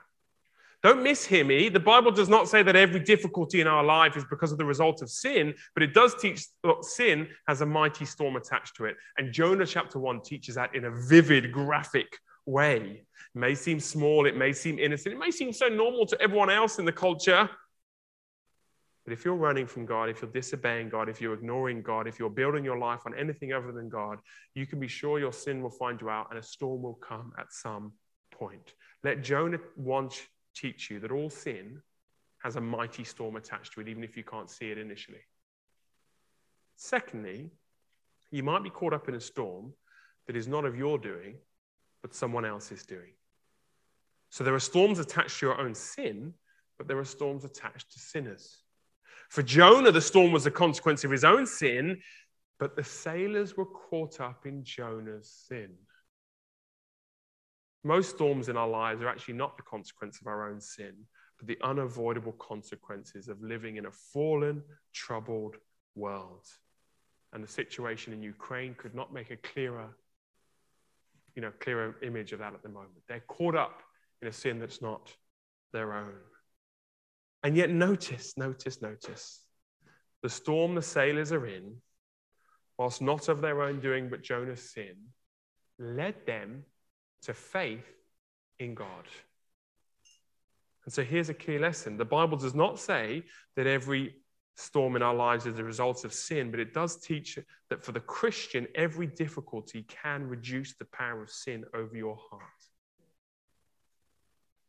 Don't 0.81 1.03
mishear 1.03 1.45
me. 1.45 1.67
The 1.67 1.79
Bible 1.79 2.11
does 2.11 2.29
not 2.29 2.47
say 2.47 2.63
that 2.63 2.75
every 2.75 3.01
difficulty 3.01 3.59
in 3.59 3.67
our 3.67 3.83
life 3.83 4.15
is 4.15 4.23
because 4.29 4.53
of 4.53 4.57
the 4.57 4.65
result 4.65 5.01
of 5.01 5.09
sin, 5.09 5.53
but 5.73 5.83
it 5.83 5.93
does 5.93 6.15
teach 6.15 6.45
that 6.63 6.85
sin 6.85 7.27
has 7.47 7.59
a 7.59 7.65
mighty 7.65 8.05
storm 8.05 8.37
attached 8.37 8.77
to 8.77 8.85
it. 8.85 8.95
And 9.17 9.33
Jonah 9.33 9.65
chapter 9.65 9.99
1 9.99 10.21
teaches 10.21 10.55
that 10.55 10.73
in 10.73 10.85
a 10.85 10.91
vivid, 10.91 11.51
graphic 11.51 12.17
way. 12.49 13.03
It 13.35 13.39
may 13.39 13.55
seem 13.55 13.79
small, 13.79 14.25
it 14.25 14.35
may 14.35 14.53
seem 14.53 14.79
innocent, 14.79 15.15
it 15.15 15.19
may 15.19 15.31
seem 15.31 15.53
so 15.53 15.67
normal 15.67 16.05
to 16.07 16.21
everyone 16.21 16.49
else 16.49 16.79
in 16.79 16.85
the 16.85 16.91
culture. 16.91 17.49
But 19.05 19.13
if 19.13 19.25
you're 19.25 19.35
running 19.35 19.65
from 19.65 19.85
God, 19.85 20.09
if 20.09 20.21
you're 20.21 20.31
disobeying 20.31 20.89
God, 20.89 21.09
if 21.09 21.19
you're 21.19 21.33
ignoring 21.33 21.81
God, 21.81 22.07
if 22.07 22.19
you're 22.19 22.29
building 22.29 22.63
your 22.63 22.77
life 22.77 23.01
on 23.05 23.17
anything 23.17 23.53
other 23.53 23.71
than 23.71 23.89
God, 23.89 24.19
you 24.53 24.67
can 24.67 24.79
be 24.79 24.87
sure 24.87 25.19
your 25.19 25.33
sin 25.33 25.63
will 25.63 25.71
find 25.71 25.99
you 25.99 26.09
out 26.09 26.27
and 26.29 26.37
a 26.37 26.43
storm 26.43 26.83
will 26.83 26.95
come 26.95 27.31
at 27.39 27.51
some 27.51 27.93
point. 28.31 28.73
Let 29.03 29.23
Jonah 29.23 29.59
1 29.75 30.09
teach 30.55 30.91
you 30.91 30.99
that 30.99 31.11
all 31.11 31.29
sin 31.29 31.81
has 32.43 32.55
a 32.55 32.61
mighty 32.61 33.03
storm 33.03 33.35
attached 33.35 33.73
to 33.73 33.81
it, 33.81 33.87
even 33.87 34.03
if 34.03 34.15
you 34.15 34.23
can't 34.23 34.49
see 34.49 34.69
it 34.71 34.77
initially. 34.77 35.21
Secondly, 36.75 37.49
you 38.31 38.43
might 38.43 38.63
be 38.63 38.69
caught 38.69 38.93
up 38.93 39.09
in 39.09 39.15
a 39.15 39.19
storm 39.19 39.73
that 40.27 40.35
is 40.35 40.47
not 40.47 40.65
of 40.65 40.77
your 40.77 40.97
doing, 40.97 41.35
but 42.01 42.15
someone 42.15 42.45
else 42.45 42.71
is 42.71 42.85
doing. 42.85 43.13
So 44.29 44.43
there 44.43 44.53
are 44.53 44.59
storms 44.59 44.99
attached 44.99 45.39
to 45.39 45.47
your 45.47 45.59
own 45.59 45.75
sin, 45.75 46.33
but 46.77 46.87
there 46.87 46.99
are 46.99 47.05
storms 47.05 47.43
attached 47.43 47.91
to 47.93 47.99
sinners. 47.99 48.63
For 49.29 49.43
Jonah, 49.43 49.91
the 49.91 50.01
storm 50.01 50.31
was 50.31 50.45
a 50.45 50.51
consequence 50.51 51.03
of 51.03 51.11
his 51.11 51.23
own 51.23 51.45
sin, 51.45 52.01
but 52.59 52.75
the 52.75 52.83
sailors 52.83 53.55
were 53.55 53.65
caught 53.65 54.19
up 54.19 54.45
in 54.45 54.63
Jonah's 54.63 55.29
sin. 55.47 55.69
Most 57.83 58.15
storms 58.15 58.49
in 58.49 58.57
our 58.57 58.67
lives 58.67 59.01
are 59.01 59.07
actually 59.07 59.35
not 59.35 59.55
the 59.55 59.63
consequence 59.63 60.19
of 60.19 60.27
our 60.27 60.49
own 60.49 60.59
sin, 60.59 60.93
but 61.37 61.47
the 61.47 61.57
unavoidable 61.63 62.33
consequences 62.33 63.29
of 63.29 63.41
living 63.41 63.77
in 63.77 63.85
a 63.85 63.91
fallen, 63.91 64.61
troubled 64.93 65.55
world. 65.95 66.45
And 67.31 67.43
the 67.43 67.47
situation 67.47 68.11
in 68.11 68.21
Ukraine 68.21 68.75
could 68.75 68.93
not 68.93 69.13
make 69.13 69.31
a 69.31 69.37
clearer 69.37 69.95
you 71.35 71.41
know, 71.41 71.51
clearer 71.59 71.95
image 72.03 72.33
of 72.33 72.39
that 72.39 72.53
at 72.53 72.63
the 72.63 72.69
moment. 72.69 73.01
They're 73.07 73.23
caught 73.27 73.55
up 73.55 73.81
in 74.21 74.27
a 74.27 74.31
sin 74.31 74.59
that's 74.59 74.81
not 74.81 75.13
their 75.73 75.93
own. 75.93 76.13
And 77.43 77.55
yet, 77.55 77.69
notice, 77.69 78.33
notice, 78.37 78.81
notice 78.81 79.41
the 80.21 80.29
storm 80.29 80.75
the 80.75 80.81
sailors 80.81 81.31
are 81.31 81.45
in, 81.45 81.75
whilst 82.77 83.01
not 83.01 83.29
of 83.29 83.41
their 83.41 83.61
own 83.61 83.79
doing 83.79 84.09
but 84.09 84.21
Jonah's 84.21 84.71
sin, 84.71 84.95
led 85.77 86.25
them 86.25 86.65
to 87.21 87.33
faith 87.33 87.85
in 88.59 88.75
God. 88.75 89.07
And 90.85 90.93
so 90.93 91.03
here's 91.03 91.29
a 91.29 91.33
key 91.33 91.57
lesson 91.57 91.97
the 91.97 92.05
Bible 92.05 92.37
does 92.37 92.55
not 92.55 92.79
say 92.79 93.23
that 93.55 93.67
every 93.67 94.15
storm 94.59 94.95
in 94.95 95.01
our 95.01 95.15
lives 95.15 95.45
is 95.45 95.57
a 95.57 95.63
result 95.63 96.05
of 96.05 96.13
sin, 96.13 96.51
but 96.51 96.59
it 96.59 96.73
does 96.73 96.97
teach 96.97 97.39
that 97.69 97.83
for 97.83 97.91
the 97.91 97.99
Christian, 97.99 98.67
every 98.75 99.07
difficulty 99.07 99.83
can 99.87 100.27
reduce 100.27 100.75
the 100.75 100.85
power 100.85 101.23
of 101.23 101.31
sin 101.31 101.65
over 101.73 101.95
your 101.95 102.17
heart. 102.29 102.43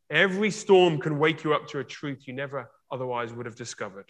Every 0.09 0.51
storm 0.51 0.99
can 0.99 1.19
wake 1.19 1.43
you 1.43 1.53
up 1.53 1.67
to 1.69 1.79
a 1.79 1.83
truth 1.83 2.27
you 2.27 2.33
never 2.33 2.69
otherwise 2.91 3.33
would 3.33 3.45
have 3.45 3.55
discovered. 3.55 4.09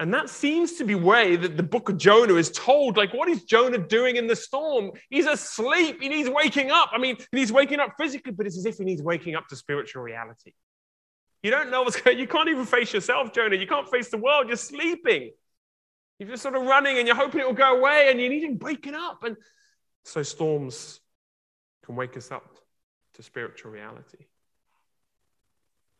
And 0.00 0.14
that 0.14 0.30
seems 0.30 0.74
to 0.74 0.84
be 0.84 0.94
way 0.94 1.34
that 1.34 1.56
the 1.56 1.62
book 1.62 1.88
of 1.88 1.98
Jonah 1.98 2.34
is 2.34 2.52
told. 2.52 2.96
Like, 2.96 3.12
what 3.12 3.28
is 3.28 3.42
Jonah 3.44 3.78
doing 3.78 4.16
in 4.16 4.28
the 4.28 4.36
storm? 4.36 4.92
He's 5.10 5.26
asleep. 5.26 6.00
He 6.00 6.08
needs 6.08 6.30
waking 6.30 6.70
up. 6.70 6.90
I 6.92 6.98
mean, 6.98 7.16
he's 7.32 7.52
waking 7.52 7.80
up 7.80 7.94
physically, 7.98 8.32
but 8.32 8.46
it's 8.46 8.56
as 8.56 8.66
if 8.66 8.78
he 8.78 8.84
needs 8.84 9.02
waking 9.02 9.34
up 9.34 9.48
to 9.48 9.56
spiritual 9.56 10.02
reality. 10.02 10.52
You 11.42 11.50
don't 11.50 11.70
know 11.70 11.82
what's 11.82 12.00
going 12.00 12.18
You 12.18 12.26
can't 12.26 12.48
even 12.48 12.64
face 12.64 12.92
yourself, 12.92 13.32
Jonah. 13.32 13.56
You 13.56 13.66
can't 13.66 13.88
face 13.88 14.10
the 14.10 14.18
world. 14.18 14.48
You're 14.48 14.56
sleeping. 14.56 15.30
You're 16.18 16.28
just 16.30 16.42
sort 16.42 16.56
of 16.56 16.62
running 16.62 16.98
and 16.98 17.06
you're 17.06 17.16
hoping 17.16 17.40
it 17.40 17.46
will 17.46 17.54
go 17.54 17.78
away 17.78 18.10
and 18.10 18.20
you're 18.20 18.28
need 18.28 18.60
waking 18.60 18.94
up. 18.94 19.22
And 19.22 19.36
so 20.04 20.22
storms 20.22 21.00
can 21.84 21.94
wake 21.94 22.16
us 22.16 22.32
up 22.32 22.56
to 23.14 23.22
spiritual 23.22 23.70
reality. 23.70 24.26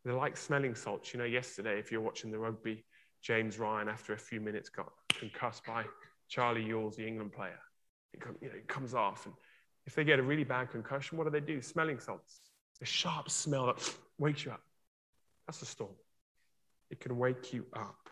They're 0.04 0.14
like 0.14 0.36
smelling 0.36 0.74
salts. 0.74 1.12
You 1.12 1.18
know, 1.18 1.24
yesterday, 1.24 1.78
if 1.78 1.92
you're 1.92 2.00
watching 2.00 2.30
the 2.30 2.38
rugby, 2.38 2.84
James 3.22 3.58
Ryan, 3.58 3.88
after 3.88 4.12
a 4.12 4.18
few 4.18 4.40
minutes, 4.40 4.68
got 4.68 4.90
concussed 5.08 5.64
by 5.64 5.84
Charlie 6.28 6.64
Ewels, 6.64 6.96
the 6.96 7.06
England 7.06 7.32
player. 7.32 7.58
It, 8.12 8.22
you 8.40 8.48
know, 8.48 8.54
it 8.54 8.68
comes 8.68 8.94
off. 8.94 9.26
And 9.26 9.34
if 9.86 9.94
they 9.94 10.04
get 10.04 10.18
a 10.18 10.22
really 10.22 10.44
bad 10.44 10.70
concussion, 10.70 11.18
what 11.18 11.24
do 11.24 11.30
they 11.30 11.40
do? 11.40 11.60
Smelling 11.62 12.00
salts. 12.00 12.40
A 12.80 12.84
sharp 12.84 13.30
smell 13.30 13.66
that 13.66 13.94
wakes 14.18 14.44
you 14.44 14.52
up. 14.52 14.62
That's 15.48 15.62
a 15.62 15.66
storm. 15.66 15.94
It 16.90 17.00
can 17.00 17.16
wake 17.16 17.54
you 17.54 17.64
up. 17.72 18.10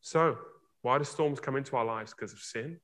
So, 0.00 0.36
why 0.82 0.98
do 0.98 1.04
storms 1.04 1.38
come 1.38 1.54
into 1.54 1.76
our 1.76 1.84
lives? 1.84 2.12
Because 2.12 2.32
of 2.32 2.40
sin. 2.40 2.80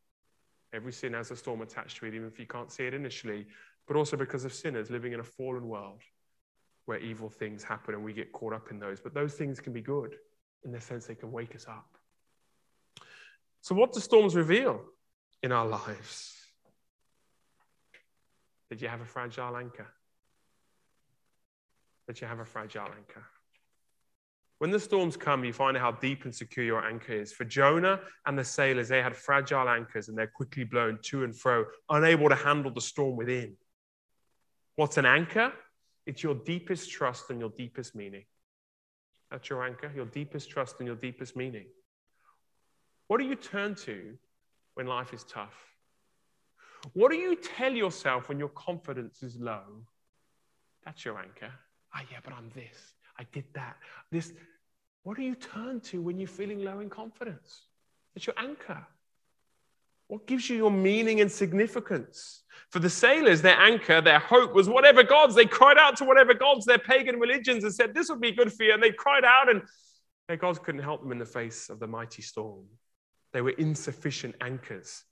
Every 0.72 0.92
sin 0.92 1.14
has 1.14 1.32
a 1.32 1.36
storm 1.36 1.62
attached 1.62 1.98
to 1.98 2.06
it, 2.06 2.14
even 2.14 2.28
if 2.28 2.38
you 2.38 2.46
can't 2.46 2.70
see 2.70 2.84
it 2.84 2.94
initially, 2.94 3.46
but 3.88 3.96
also 3.96 4.16
because 4.16 4.44
of 4.44 4.54
sinners 4.54 4.88
living 4.88 5.12
in 5.12 5.18
a 5.18 5.24
fallen 5.24 5.66
world 5.66 6.00
where 6.86 6.98
evil 6.98 7.28
things 7.28 7.64
happen 7.64 7.94
and 7.94 8.04
we 8.04 8.12
get 8.12 8.32
caught 8.32 8.52
up 8.52 8.70
in 8.70 8.78
those. 8.78 9.00
But 9.00 9.14
those 9.14 9.34
things 9.34 9.58
can 9.58 9.72
be 9.72 9.82
good 9.82 10.14
in 10.64 10.70
the 10.70 10.80
sense 10.80 11.06
they 11.06 11.16
can 11.16 11.32
wake 11.32 11.56
us 11.56 11.66
up. 11.68 11.88
So, 13.62 13.74
what 13.74 13.92
do 13.92 13.98
storms 13.98 14.36
reveal 14.36 14.80
in 15.42 15.50
our 15.50 15.66
lives? 15.66 16.36
Did 18.70 18.80
you 18.80 18.86
have 18.86 19.00
a 19.00 19.04
fragile 19.04 19.56
anchor? 19.56 19.88
Did 22.11 22.23
you 22.23 22.26
have 22.26 22.40
a 22.40 22.45
fragile 22.45 22.88
anchor? 22.99 23.25
When 24.59 24.73
the 24.73 24.81
storms 24.81 25.17
come, 25.17 25.45
you 25.45 25.52
find 25.52 25.76
out 25.76 25.81
how 25.81 25.93
deep 25.93 26.25
and 26.25 26.35
secure 26.35 26.67
your 26.67 26.85
anchor 26.85 27.12
is. 27.12 27.33
For 27.33 27.45
Jonah 27.45 28.00
and 28.26 28.37
the 28.37 28.43
sailors, 28.43 28.88
they 28.88 29.00
had 29.00 29.14
fragile 29.14 29.69
anchors 29.69 30.09
and 30.09 30.19
they're 30.19 30.26
quickly 30.26 30.64
blown 30.64 30.99
to 31.02 31.23
and 31.23 31.33
fro, 31.37 31.67
unable 31.88 32.29
to 32.29 32.35
handle 32.35 32.73
the 32.73 32.81
storm 32.81 33.14
within. 33.14 33.57
What's 34.75 34.97
an 34.97 35.07
anchor? 35.07 35.52
It's 36.05 36.21
your 36.21 36.35
deepest 36.35 36.90
trust 36.90 37.31
and 37.31 37.38
your 37.38 37.52
deepest 37.57 37.95
meaning. 37.95 38.25
That's 39.31 39.49
your 39.49 39.62
anchor, 39.62 39.93
your 39.95 40.07
deepest 40.07 40.50
trust 40.50 40.81
and 40.81 40.88
your 40.88 40.97
deepest 40.97 41.37
meaning. 41.37 41.67
What 43.07 43.21
do 43.21 43.25
you 43.25 43.37
turn 43.37 43.76
to 43.87 44.19
when 44.75 44.88
life 44.88 45.14
is 45.14 45.23
tough? 45.23 45.55
What 46.93 47.12
do 47.12 47.17
you 47.17 47.37
tell 47.37 47.73
yourself 47.73 48.29
when 48.29 48.40
your 48.40 48.49
confidence 48.49 49.23
is 49.23 49.37
low? 49.37 49.85
That's 50.85 51.05
your 51.05 51.17
anchor. 51.17 51.52
Ah, 51.94 52.02
yeah, 52.11 52.18
but 52.23 52.32
I'm 52.32 52.50
this. 52.54 52.94
I 53.18 53.26
did 53.32 53.44
that. 53.54 53.76
This. 54.11 54.32
What 55.02 55.16
do 55.16 55.23
you 55.23 55.35
turn 55.35 55.80
to 55.82 56.00
when 56.00 56.18
you're 56.18 56.28
feeling 56.28 56.64
low 56.64 56.80
in 56.80 56.90
confidence? 56.90 57.66
It's 58.14 58.26
your 58.26 58.38
anchor. 58.38 58.87
What 60.09 60.26
gives 60.26 60.50
you 60.50 60.56
your 60.56 60.70
meaning 60.73 61.20
and 61.20 61.30
significance? 61.30 62.42
For 62.70 62.80
the 62.80 62.90
sailors, 62.90 63.42
their 63.42 63.59
anchor, 63.59 64.00
their 64.00 64.18
hope 64.18 64.54
was 64.54 64.68
whatever 64.68 65.04
gods. 65.04 65.35
They 65.35 65.47
cried 65.47 65.78
out 65.78 65.97
to 65.99 66.04
whatever 66.04 66.35
gods, 66.35 66.66
their 66.66 66.78
pagan 66.78 67.20
religions, 67.20 67.62
and 67.64 67.73
said, 67.73 67.94
This 67.94 68.11
would 68.11 68.20
be 68.20 68.32
good 68.32 68.52
for 68.52 68.64
you. 68.64 68.75
And 68.75 68.82
they 68.82 68.90
cried 68.90 69.25
out, 69.25 69.49
and 69.49 69.62
their 70.26 70.37
gods 70.37 70.59
couldn't 70.59 70.82
help 70.82 71.02
them 71.02 71.12
in 71.12 71.18
the 71.18 71.25
face 71.25 71.70
of 71.70 71.78
the 71.78 71.87
mighty 71.87 72.23
storm. 72.23 72.66
They 73.32 73.40
were 73.40 73.50
insufficient 73.50 74.35
anchors, 74.40 75.04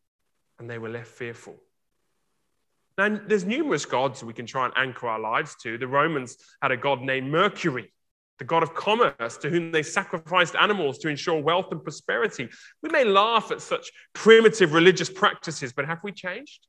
and 0.58 0.68
they 0.68 0.78
were 0.78 0.88
left 0.88 1.08
fearful. 1.08 1.56
Now, 2.98 3.18
there's 3.26 3.44
numerous 3.44 3.86
gods 3.86 4.24
we 4.24 4.34
can 4.34 4.44
try 4.44 4.64
and 4.66 4.74
anchor 4.76 5.06
our 5.06 5.20
lives 5.20 5.54
to. 5.62 5.78
The 5.78 5.86
Romans 5.86 6.36
had 6.60 6.72
a 6.72 6.76
god 6.76 7.00
named 7.00 7.30
Mercury 7.30 7.92
the 8.38 8.44
god 8.44 8.62
of 8.62 8.74
commerce, 8.74 9.36
to 9.38 9.50
whom 9.50 9.72
they 9.72 9.82
sacrificed 9.82 10.54
animals 10.54 10.98
to 10.98 11.08
ensure 11.08 11.42
wealth 11.42 11.66
and 11.72 11.82
prosperity. 11.82 12.48
We 12.82 12.88
may 12.90 13.04
laugh 13.04 13.50
at 13.50 13.60
such 13.60 13.90
primitive 14.12 14.72
religious 14.72 15.10
practices, 15.10 15.72
but 15.72 15.86
have 15.86 15.98
we 16.04 16.12
changed? 16.12 16.66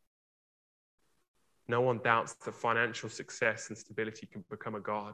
No 1.68 1.82
one 1.82 2.00
doubts 2.04 2.34
that 2.34 2.56
financial 2.56 3.10
success 3.10 3.70
and 3.70 3.78
stability 3.78 4.26
can 4.26 4.44
become 4.50 4.74
a 4.74 4.80
god, 4.80 5.14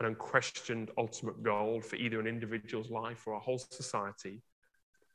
an 0.00 0.06
unquestioned 0.06 0.90
ultimate 0.98 1.42
goal 1.42 1.80
for 1.80 1.96
either 1.96 2.20
an 2.20 2.26
individual's 2.26 2.90
life 2.90 3.26
or 3.26 3.32
a 3.32 3.40
whole 3.40 3.58
society 3.58 4.42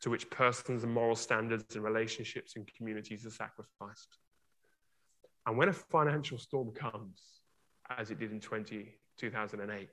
to 0.01 0.09
which 0.09 0.29
persons 0.31 0.83
and 0.83 0.91
moral 0.91 1.15
standards 1.15 1.75
and 1.75 1.83
relationships 1.83 2.55
and 2.55 2.67
communities 2.75 3.25
are 3.25 3.31
sacrificed. 3.31 4.17
And 5.49 5.57
when 5.57 5.67
a 5.67 5.73
financial 5.73 6.37
storm 6.37 6.69
comes, 6.73 7.23
as 7.97 8.11
it 8.11 8.19
did 8.19 8.31
in 8.31 8.39
20, 8.39 8.93
2008, 9.17 9.89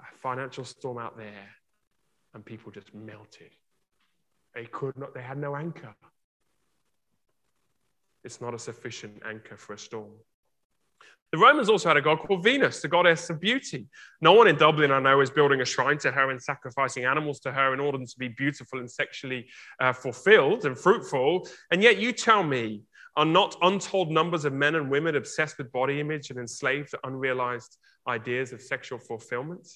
a 0.00 0.16
financial 0.16 0.64
storm 0.64 0.96
out 0.96 1.18
there, 1.18 1.50
and 2.32 2.42
people 2.42 2.72
just 2.72 2.94
melted. 2.94 3.50
They 4.54 4.64
could 4.64 4.96
not, 4.96 5.12
they 5.12 5.20
had 5.20 5.36
no 5.36 5.54
anchor. 5.54 5.94
It's 8.24 8.40
not 8.40 8.54
a 8.54 8.58
sufficient 8.58 9.20
anchor 9.26 9.58
for 9.58 9.74
a 9.74 9.78
storm. 9.78 10.12
The 11.30 11.38
Romans 11.38 11.68
also 11.68 11.90
had 11.90 11.98
a 11.98 12.00
god 12.00 12.20
called 12.20 12.42
Venus, 12.42 12.80
the 12.80 12.88
goddess 12.88 13.28
of 13.28 13.38
beauty. 13.38 13.88
No 14.22 14.32
one 14.32 14.48
in 14.48 14.56
Dublin, 14.56 14.90
I 14.90 15.00
know, 15.00 15.20
is 15.20 15.28
building 15.28 15.60
a 15.60 15.66
shrine 15.66 15.98
to 15.98 16.10
her 16.10 16.30
and 16.30 16.42
sacrificing 16.42 17.04
animals 17.04 17.40
to 17.40 17.52
her 17.52 17.74
in 17.74 17.80
order 17.80 17.98
to 17.98 18.18
be 18.18 18.28
beautiful 18.28 18.78
and 18.78 18.90
sexually 18.90 19.50
uh, 19.78 19.92
fulfilled 19.92 20.64
and 20.64 20.78
fruitful. 20.78 21.46
And 21.70 21.82
yet, 21.82 21.98
you 21.98 22.12
tell 22.12 22.42
me, 22.42 22.84
are 23.16 23.24
not 23.24 23.56
untold 23.62 24.10
numbers 24.10 24.44
of 24.44 24.52
men 24.52 24.74
and 24.74 24.90
women 24.90 25.16
obsessed 25.16 25.58
with 25.58 25.72
body 25.72 26.00
image 26.00 26.30
and 26.30 26.38
enslaved 26.38 26.90
to 26.90 27.00
unrealized 27.04 27.78
ideas 28.06 28.52
of 28.52 28.62
sexual 28.62 28.98
fulfillment? 28.98 29.68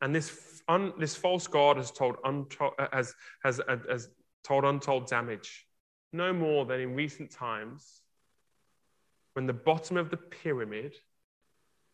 And 0.00 0.14
this, 0.14 0.62
un, 0.68 0.92
this 0.98 1.14
false 1.14 1.46
God 1.46 1.76
has 1.76 1.90
told, 1.90 2.16
uh, 2.24 2.86
has, 2.92 3.14
has, 3.44 3.60
uh, 3.60 3.76
has 3.88 4.08
told 4.44 4.64
untold 4.64 5.06
damage, 5.06 5.66
no 6.12 6.32
more 6.32 6.64
than 6.64 6.80
in 6.80 6.94
recent 6.94 7.30
times 7.30 8.02
when 9.34 9.46
the 9.46 9.52
bottom 9.52 9.96
of 9.96 10.10
the 10.10 10.16
pyramid 10.16 10.94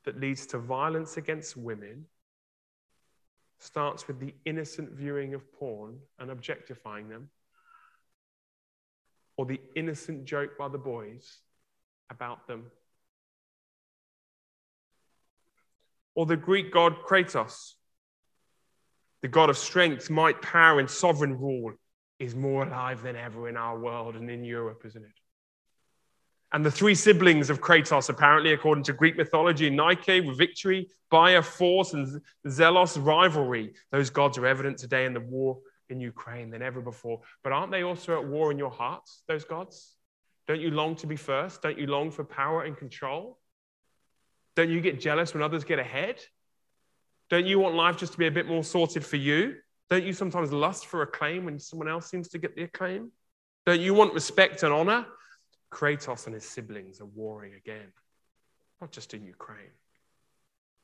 that 0.05 0.21
leads 0.21 0.47
to 0.47 0.59
violence 0.59 1.17
against 1.17 1.57
women 1.57 2.07
starts 3.59 4.07
with 4.07 4.21
the 4.21 4.35
innocent 4.45 4.93
viewing 4.93 5.35
of 5.35 5.53
porn 5.53 5.99
and 6.19 6.31
objectifying 6.31 7.09
them, 7.09 7.29
or 9.37 9.47
the 9.47 9.61
innocent 9.75 10.25
joke 10.25 10.57
by 10.59 10.69
the 10.69 10.78
boys 10.78 11.38
about 12.11 12.47
them, 12.47 12.71
or 16.14 16.26
the 16.26 16.37
Greek 16.37 16.73
god 16.73 16.97
Kratos, 17.07 17.75
the 19.23 19.28
God 19.28 19.50
of 19.50 19.59
strength, 19.59 20.09
might, 20.09 20.40
power, 20.40 20.78
and 20.78 20.88
sovereign 20.88 21.38
rule, 21.38 21.75
is 22.19 22.35
more 22.35 22.64
alive 22.64 23.02
than 23.02 23.16
ever 23.16 23.49
in 23.49 23.57
our 23.57 23.78
world 23.78 24.16
and 24.16 24.31
in 24.31 24.45
Europe, 24.45 24.83
isn't 24.87 25.05
it? 25.05 25.11
And 26.52 26.64
the 26.64 26.71
three 26.71 26.95
siblings 26.95 27.50
of 27.50 27.61
Kratos, 27.61 28.09
apparently, 28.09 28.52
according 28.52 28.85
to 28.85 28.93
Greek 28.93 29.16
mythology, 29.16 29.69
Nike 29.69 30.21
with 30.21 30.38
victory, 30.38 30.88
Bia 31.11 31.43
force, 31.43 31.93
and 31.93 32.21
Zelos 32.47 32.97
rivalry. 33.05 33.75
Those 33.90 34.11
gods 34.11 34.38
are 34.38 34.47
evident 34.47 34.78
today 34.78 35.05
in 35.05 35.12
the 35.12 35.21
war 35.21 35.59
in 35.88 36.00
Ukraine 36.00 36.50
than 36.50 36.62
ever 36.62 36.81
before. 36.81 37.21
But 37.43 37.52
aren't 37.52 37.71
they 37.71 37.83
also 37.83 38.19
at 38.19 38.26
war 38.26 38.50
in 38.50 38.59
your 38.59 38.71
hearts, 38.71 39.23
those 39.28 39.45
gods? 39.45 39.97
Don't 40.47 40.61
you 40.61 40.71
long 40.71 40.97
to 40.97 41.07
be 41.07 41.16
first? 41.16 41.62
Don't 41.62 41.78
you 41.78 41.87
long 41.87 42.11
for 42.11 42.25
power 42.25 42.62
and 42.62 42.76
control? 42.76 43.38
Don't 44.55 44.71
you 44.71 44.81
get 44.81 45.00
jealous 45.00 45.35
when 45.35 45.43
others 45.43 45.64
get 45.64 45.78
ahead? 45.78 46.21
Don't 47.28 47.47
you 47.47 47.59
want 47.59 47.75
life 47.75 47.97
just 47.97 48.12
to 48.12 48.19
be 48.19 48.26
a 48.26 48.31
bit 48.31 48.47
more 48.47 48.62
sorted 48.62 49.05
for 49.05 49.16
you? 49.16 49.57
Don't 49.90 50.05
you 50.05 50.12
sometimes 50.12 50.52
lust 50.52 50.87
for 50.87 51.02
acclaim 51.02 51.45
when 51.45 51.59
someone 51.59 51.88
else 51.88 52.09
seems 52.09 52.28
to 52.28 52.38
get 52.38 52.57
the 52.57 52.62
acclaim? 52.62 53.11
Don't 53.66 53.81
you 53.81 53.95
want 53.95 54.14
respect 54.14 54.62
and 54.62 54.73
honor? 54.73 55.07
Kratos 55.73 56.26
and 56.26 56.35
his 56.35 56.45
siblings 56.45 57.00
are 57.00 57.07
warring 57.07 57.55
again, 57.55 57.93
not 58.81 58.93
just 58.93 59.14
in 59.14 59.25
Ukraine, 59.25 59.75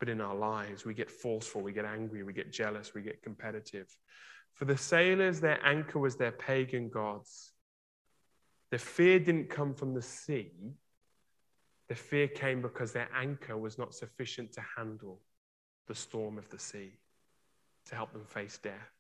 but 0.01 0.09
in 0.09 0.21
our 0.21 0.35
lives. 0.35 0.85
We 0.85 0.95
get 0.95 1.11
forceful, 1.11 1.63
we 1.63 1.73
get 1.73 1.85
angry, 1.85 2.25
we 2.25 2.33
get 2.33 2.53
jealous, 2.53 2.93
we 2.93 3.03
get 3.03 3.23
competitive. 3.23 3.87
For 4.55 4.65
the 4.65 4.77
sailors, 4.77 5.41
their 5.41 5.65
anchor 5.65 5.99
was 5.99 6.17
their 6.17 6.33
pagan 6.33 6.89
gods. 6.89 7.53
The 8.71 8.79
fear 8.79 9.19
didn't 9.19 9.51
come 9.51 9.75
from 9.75 9.95
the 9.95 10.03
sea, 10.03 10.53
The 11.93 11.95
fear 11.95 12.27
came 12.27 12.63
because 12.63 12.93
their 12.93 13.11
anchor 13.15 13.59
was 13.59 13.77
not 13.77 13.95
sufficient 13.95 14.53
to 14.55 14.63
handle 14.79 15.21
the 15.89 15.95
storm 15.95 16.39
of 16.39 16.49
the 16.49 16.59
sea, 16.59 16.93
to 17.85 17.95
help 17.95 18.15
them 18.15 18.25
face 18.25 18.57
death. 18.57 18.91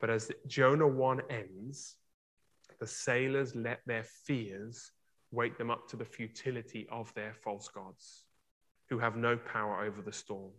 But 0.00 0.08
as 0.08 0.30
Jonah 0.46 0.88
1 0.88 1.20
ends, 1.28 1.96
the 2.80 2.86
sailors 2.86 3.54
let 3.54 3.80
their 3.84 4.04
fears 4.24 4.90
wake 5.30 5.58
them 5.58 5.70
up 5.70 5.86
to 5.88 5.96
the 5.96 6.04
futility 6.06 6.86
of 6.90 7.12
their 7.12 7.34
false 7.34 7.68
gods 7.68 8.24
who 8.88 8.98
have 8.98 9.16
no 9.16 9.36
power 9.36 9.84
over 9.84 10.00
the 10.00 10.12
storm. 10.12 10.52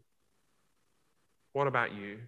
What 1.53 1.65
about 1.65 1.95
you? 1.95 2.19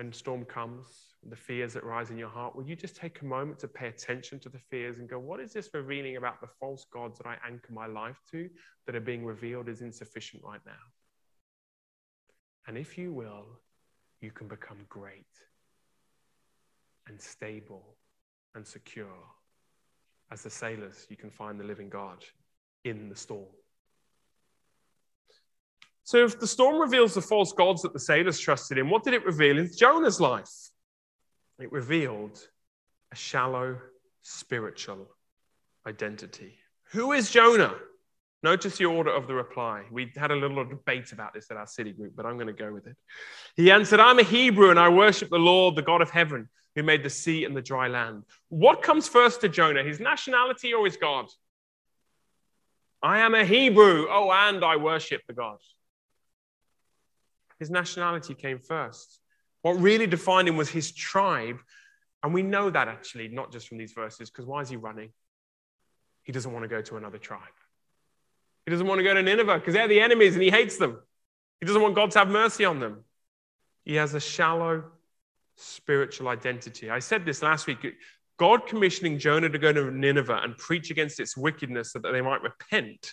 When 0.00 0.14
storm 0.14 0.46
comes, 0.46 0.86
the 1.28 1.36
fears 1.36 1.74
that 1.74 1.84
rise 1.84 2.08
in 2.08 2.16
your 2.16 2.30
heart, 2.30 2.56
will 2.56 2.66
you 2.66 2.74
just 2.74 2.96
take 2.96 3.20
a 3.20 3.26
moment 3.26 3.58
to 3.58 3.68
pay 3.68 3.88
attention 3.88 4.40
to 4.40 4.48
the 4.48 4.58
fears 4.58 4.98
and 4.98 5.06
go, 5.06 5.18
what 5.18 5.40
is 5.40 5.52
this 5.52 5.68
revealing 5.74 6.16
about 6.16 6.40
the 6.40 6.46
false 6.58 6.86
gods 6.90 7.18
that 7.18 7.26
I 7.26 7.36
anchor 7.46 7.70
my 7.70 7.86
life 7.86 8.18
to 8.30 8.48
that 8.86 8.96
are 8.96 9.00
being 9.00 9.26
revealed 9.26 9.68
as 9.68 9.82
insufficient 9.82 10.42
right 10.42 10.62
now? 10.64 10.72
And 12.66 12.78
if 12.78 12.96
you 12.96 13.12
will, 13.12 13.60
you 14.22 14.30
can 14.30 14.48
become 14.48 14.78
great 14.88 15.26
and 17.06 17.20
stable 17.20 17.98
and 18.54 18.66
secure. 18.66 19.26
As 20.32 20.42
the 20.42 20.48
sailors, 20.48 21.06
you 21.10 21.16
can 21.16 21.30
find 21.30 21.60
the 21.60 21.64
living 21.64 21.90
God 21.90 22.24
in 22.84 23.10
the 23.10 23.16
storm. 23.16 23.48
So, 26.10 26.24
if 26.24 26.40
the 26.40 26.46
storm 26.48 26.80
reveals 26.80 27.14
the 27.14 27.22
false 27.22 27.52
gods 27.52 27.82
that 27.82 27.92
the 27.92 28.00
sailors 28.00 28.40
trusted 28.40 28.78
in, 28.78 28.90
what 28.90 29.04
did 29.04 29.14
it 29.14 29.24
reveal 29.24 29.58
in 29.58 29.70
Jonah's 29.72 30.20
life? 30.20 30.50
It 31.60 31.70
revealed 31.70 32.36
a 33.12 33.14
shallow 33.14 33.78
spiritual 34.22 35.06
identity. 35.86 36.56
Who 36.90 37.12
is 37.12 37.30
Jonah? 37.30 37.76
Notice 38.42 38.76
the 38.76 38.86
order 38.86 39.14
of 39.14 39.28
the 39.28 39.34
reply. 39.34 39.84
We 39.92 40.10
had 40.16 40.32
a 40.32 40.34
little 40.34 40.64
debate 40.64 41.12
about 41.12 41.32
this 41.32 41.48
at 41.48 41.56
our 41.56 41.68
city 41.68 41.92
group, 41.92 42.14
but 42.16 42.26
I'm 42.26 42.34
going 42.34 42.48
to 42.48 42.52
go 42.52 42.72
with 42.72 42.88
it. 42.88 42.96
He 43.54 43.70
answered, 43.70 44.00
I'm 44.00 44.18
a 44.18 44.24
Hebrew 44.24 44.70
and 44.70 44.80
I 44.80 44.88
worship 44.88 45.30
the 45.30 45.38
Lord, 45.38 45.76
the 45.76 45.82
God 45.82 46.02
of 46.02 46.10
heaven, 46.10 46.48
who 46.74 46.82
made 46.82 47.04
the 47.04 47.10
sea 47.10 47.44
and 47.44 47.56
the 47.56 47.62
dry 47.62 47.86
land. 47.86 48.24
What 48.48 48.82
comes 48.82 49.06
first 49.06 49.42
to 49.42 49.48
Jonah, 49.48 49.84
his 49.84 50.00
nationality 50.00 50.74
or 50.74 50.86
his 50.86 50.96
God? 50.96 51.26
I 53.00 53.20
am 53.20 53.36
a 53.36 53.44
Hebrew. 53.44 54.08
Oh, 54.10 54.32
and 54.32 54.64
I 54.64 54.74
worship 54.74 55.22
the 55.28 55.34
God. 55.34 55.58
His 57.60 57.70
nationality 57.70 58.34
came 58.34 58.58
first. 58.58 59.20
What 59.62 59.74
really 59.74 60.06
defined 60.06 60.48
him 60.48 60.56
was 60.56 60.68
his 60.68 60.90
tribe. 60.90 61.58
And 62.22 62.34
we 62.34 62.42
know 62.42 62.70
that 62.70 62.88
actually, 62.88 63.28
not 63.28 63.52
just 63.52 63.68
from 63.68 63.78
these 63.78 63.92
verses, 63.92 64.30
because 64.30 64.46
why 64.46 64.62
is 64.62 64.68
he 64.68 64.76
running? 64.76 65.10
He 66.22 66.32
doesn't 66.32 66.52
want 66.52 66.64
to 66.64 66.68
go 66.68 66.82
to 66.82 66.96
another 66.96 67.18
tribe. 67.18 67.40
He 68.66 68.70
doesn't 68.70 68.86
want 68.86 68.98
to 68.98 69.04
go 69.04 69.14
to 69.14 69.22
Nineveh 69.22 69.58
because 69.58 69.74
they're 69.74 69.88
the 69.88 70.00
enemies 70.00 70.34
and 70.34 70.42
he 70.42 70.50
hates 70.50 70.76
them. 70.78 70.98
He 71.60 71.66
doesn't 71.66 71.80
want 71.80 71.94
God 71.94 72.10
to 72.12 72.18
have 72.18 72.28
mercy 72.28 72.64
on 72.64 72.80
them. 72.80 73.04
He 73.84 73.94
has 73.96 74.14
a 74.14 74.20
shallow 74.20 74.84
spiritual 75.56 76.28
identity. 76.28 76.90
I 76.90 76.98
said 76.98 77.24
this 77.24 77.42
last 77.42 77.66
week. 77.66 77.78
God 78.38 78.66
commissioning 78.66 79.18
Jonah 79.18 79.50
to 79.50 79.58
go 79.58 79.72
to 79.72 79.90
Nineveh 79.90 80.40
and 80.42 80.56
preach 80.56 80.90
against 80.90 81.20
its 81.20 81.36
wickedness 81.36 81.92
so 81.92 81.98
that 81.98 82.12
they 82.12 82.22
might 82.22 82.40
repent 82.42 83.12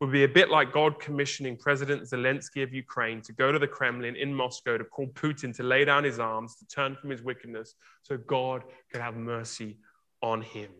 would 0.00 0.12
be 0.12 0.22
a 0.22 0.28
bit 0.28 0.48
like 0.48 0.72
God 0.72 1.00
commissioning 1.00 1.56
President 1.56 2.02
Zelensky 2.02 2.62
of 2.62 2.72
Ukraine 2.72 3.20
to 3.22 3.32
go 3.32 3.50
to 3.50 3.58
the 3.58 3.66
Kremlin 3.66 4.14
in 4.14 4.32
Moscow 4.32 4.78
to 4.78 4.84
call 4.84 5.08
Putin 5.08 5.54
to 5.56 5.64
lay 5.64 5.84
down 5.84 6.04
his 6.04 6.20
arms, 6.20 6.54
to 6.56 6.66
turn 6.66 6.94
from 6.94 7.10
his 7.10 7.22
wickedness, 7.22 7.74
so 8.02 8.16
God 8.16 8.62
could 8.92 9.00
have 9.00 9.16
mercy 9.16 9.78
on 10.22 10.42
him. 10.42 10.70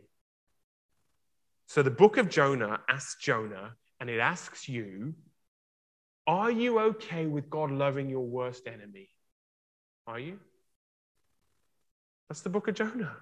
So 1.67 1.83
the 1.83 1.91
book 1.91 2.17
of 2.17 2.29
Jonah 2.29 2.81
asks 2.89 3.21
Jonah, 3.21 3.75
and 4.01 4.09
it 4.09 4.21
asks 4.21 4.69
you, 4.69 5.15
Are 6.27 6.51
you 6.51 6.79
okay 6.81 7.27
with 7.27 7.51
God 7.51 7.73
loving 7.73 8.09
your 8.09 8.25
worst 8.25 8.69
enemy? 8.69 9.09
Are 10.07 10.21
you? 10.21 10.39
That's 12.29 12.43
the 12.43 12.51
book 12.51 12.69
of 12.69 12.75
Jonah. 12.75 13.17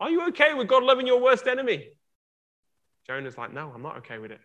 Are 0.00 0.10
you 0.10 0.28
okay 0.28 0.54
with 0.54 0.68
God 0.68 0.84
loving 0.84 1.06
your 1.06 1.20
worst 1.20 1.48
enemy? 1.48 1.88
Jonah's 3.06 3.36
like, 3.36 3.52
No, 3.52 3.72
I'm 3.74 3.82
not 3.82 3.98
okay 3.98 4.18
with 4.18 4.30
it. 4.30 4.40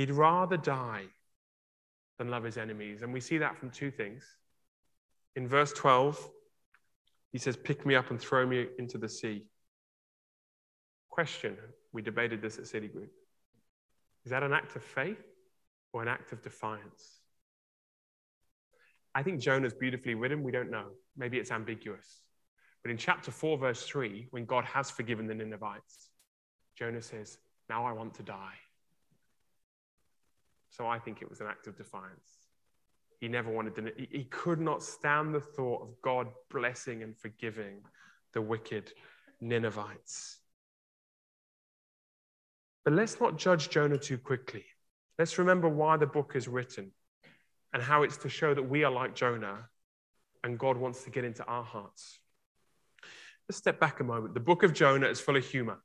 He'd 0.00 0.12
rather 0.12 0.56
die 0.56 1.04
than 2.16 2.30
love 2.30 2.42
his 2.42 2.56
enemies. 2.56 3.02
And 3.02 3.12
we 3.12 3.20
see 3.20 3.36
that 3.36 3.58
from 3.58 3.68
two 3.68 3.90
things. 3.90 4.24
In 5.36 5.46
verse 5.46 5.74
12, 5.74 6.26
he 7.32 7.38
says, 7.38 7.54
Pick 7.54 7.84
me 7.84 7.94
up 7.94 8.10
and 8.10 8.18
throw 8.18 8.46
me 8.46 8.66
into 8.78 8.96
the 8.96 9.10
sea. 9.10 9.44
Question 11.10 11.58
we 11.92 12.00
debated 12.00 12.40
this 12.40 12.56
at 12.56 12.66
City 12.66 12.88
Group. 12.88 13.10
Is 14.24 14.30
that 14.30 14.42
an 14.42 14.54
act 14.54 14.74
of 14.74 14.82
faith 14.82 15.22
or 15.92 16.00
an 16.00 16.08
act 16.08 16.32
of 16.32 16.40
defiance? 16.40 17.20
I 19.14 19.22
think 19.22 19.38
Jonah's 19.38 19.74
beautifully 19.74 20.14
written. 20.14 20.42
We 20.42 20.50
don't 20.50 20.70
know. 20.70 20.86
Maybe 21.14 21.36
it's 21.36 21.50
ambiguous. 21.50 22.22
But 22.82 22.90
in 22.90 22.96
chapter 22.96 23.30
4, 23.30 23.58
verse 23.58 23.82
3, 23.82 24.28
when 24.30 24.46
God 24.46 24.64
has 24.64 24.90
forgiven 24.90 25.26
the 25.26 25.34
Ninevites, 25.34 26.08
Jonah 26.74 27.02
says, 27.02 27.36
Now 27.68 27.84
I 27.84 27.92
want 27.92 28.14
to 28.14 28.22
die. 28.22 28.54
So 30.70 30.86
I 30.86 30.98
think 30.98 31.20
it 31.20 31.28
was 31.28 31.40
an 31.40 31.46
act 31.46 31.66
of 31.66 31.76
defiance. 31.76 32.46
He 33.20 33.28
never 33.28 33.50
wanted 33.50 33.74
to, 33.76 33.92
he 34.10 34.24
could 34.24 34.60
not 34.60 34.82
stand 34.82 35.34
the 35.34 35.40
thought 35.40 35.82
of 35.82 36.00
God 36.00 36.28
blessing 36.50 37.02
and 37.02 37.16
forgiving 37.16 37.82
the 38.32 38.40
wicked 38.40 38.92
Ninevites. 39.40 40.38
But 42.84 42.94
let's 42.94 43.20
not 43.20 43.36
judge 43.36 43.68
Jonah 43.68 43.98
too 43.98 44.16
quickly. 44.16 44.64
Let's 45.18 45.38
remember 45.38 45.68
why 45.68 45.98
the 45.98 46.06
book 46.06 46.32
is 46.34 46.48
written 46.48 46.92
and 47.74 47.82
how 47.82 48.04
it's 48.04 48.16
to 48.18 48.28
show 48.28 48.54
that 48.54 48.62
we 48.62 48.84
are 48.84 48.90
like 48.90 49.14
Jonah 49.14 49.68
and 50.42 50.58
God 50.58 50.78
wants 50.78 51.04
to 51.04 51.10
get 51.10 51.24
into 51.24 51.44
our 51.44 51.62
hearts. 51.62 52.18
Let's 53.48 53.58
step 53.58 53.80
back 53.80 54.00
a 54.00 54.04
moment. 54.04 54.32
The 54.32 54.40
book 54.40 54.62
of 54.62 54.72
Jonah 54.72 55.08
is 55.08 55.20
full 55.20 55.36
of 55.36 55.44
humor. 55.44 55.78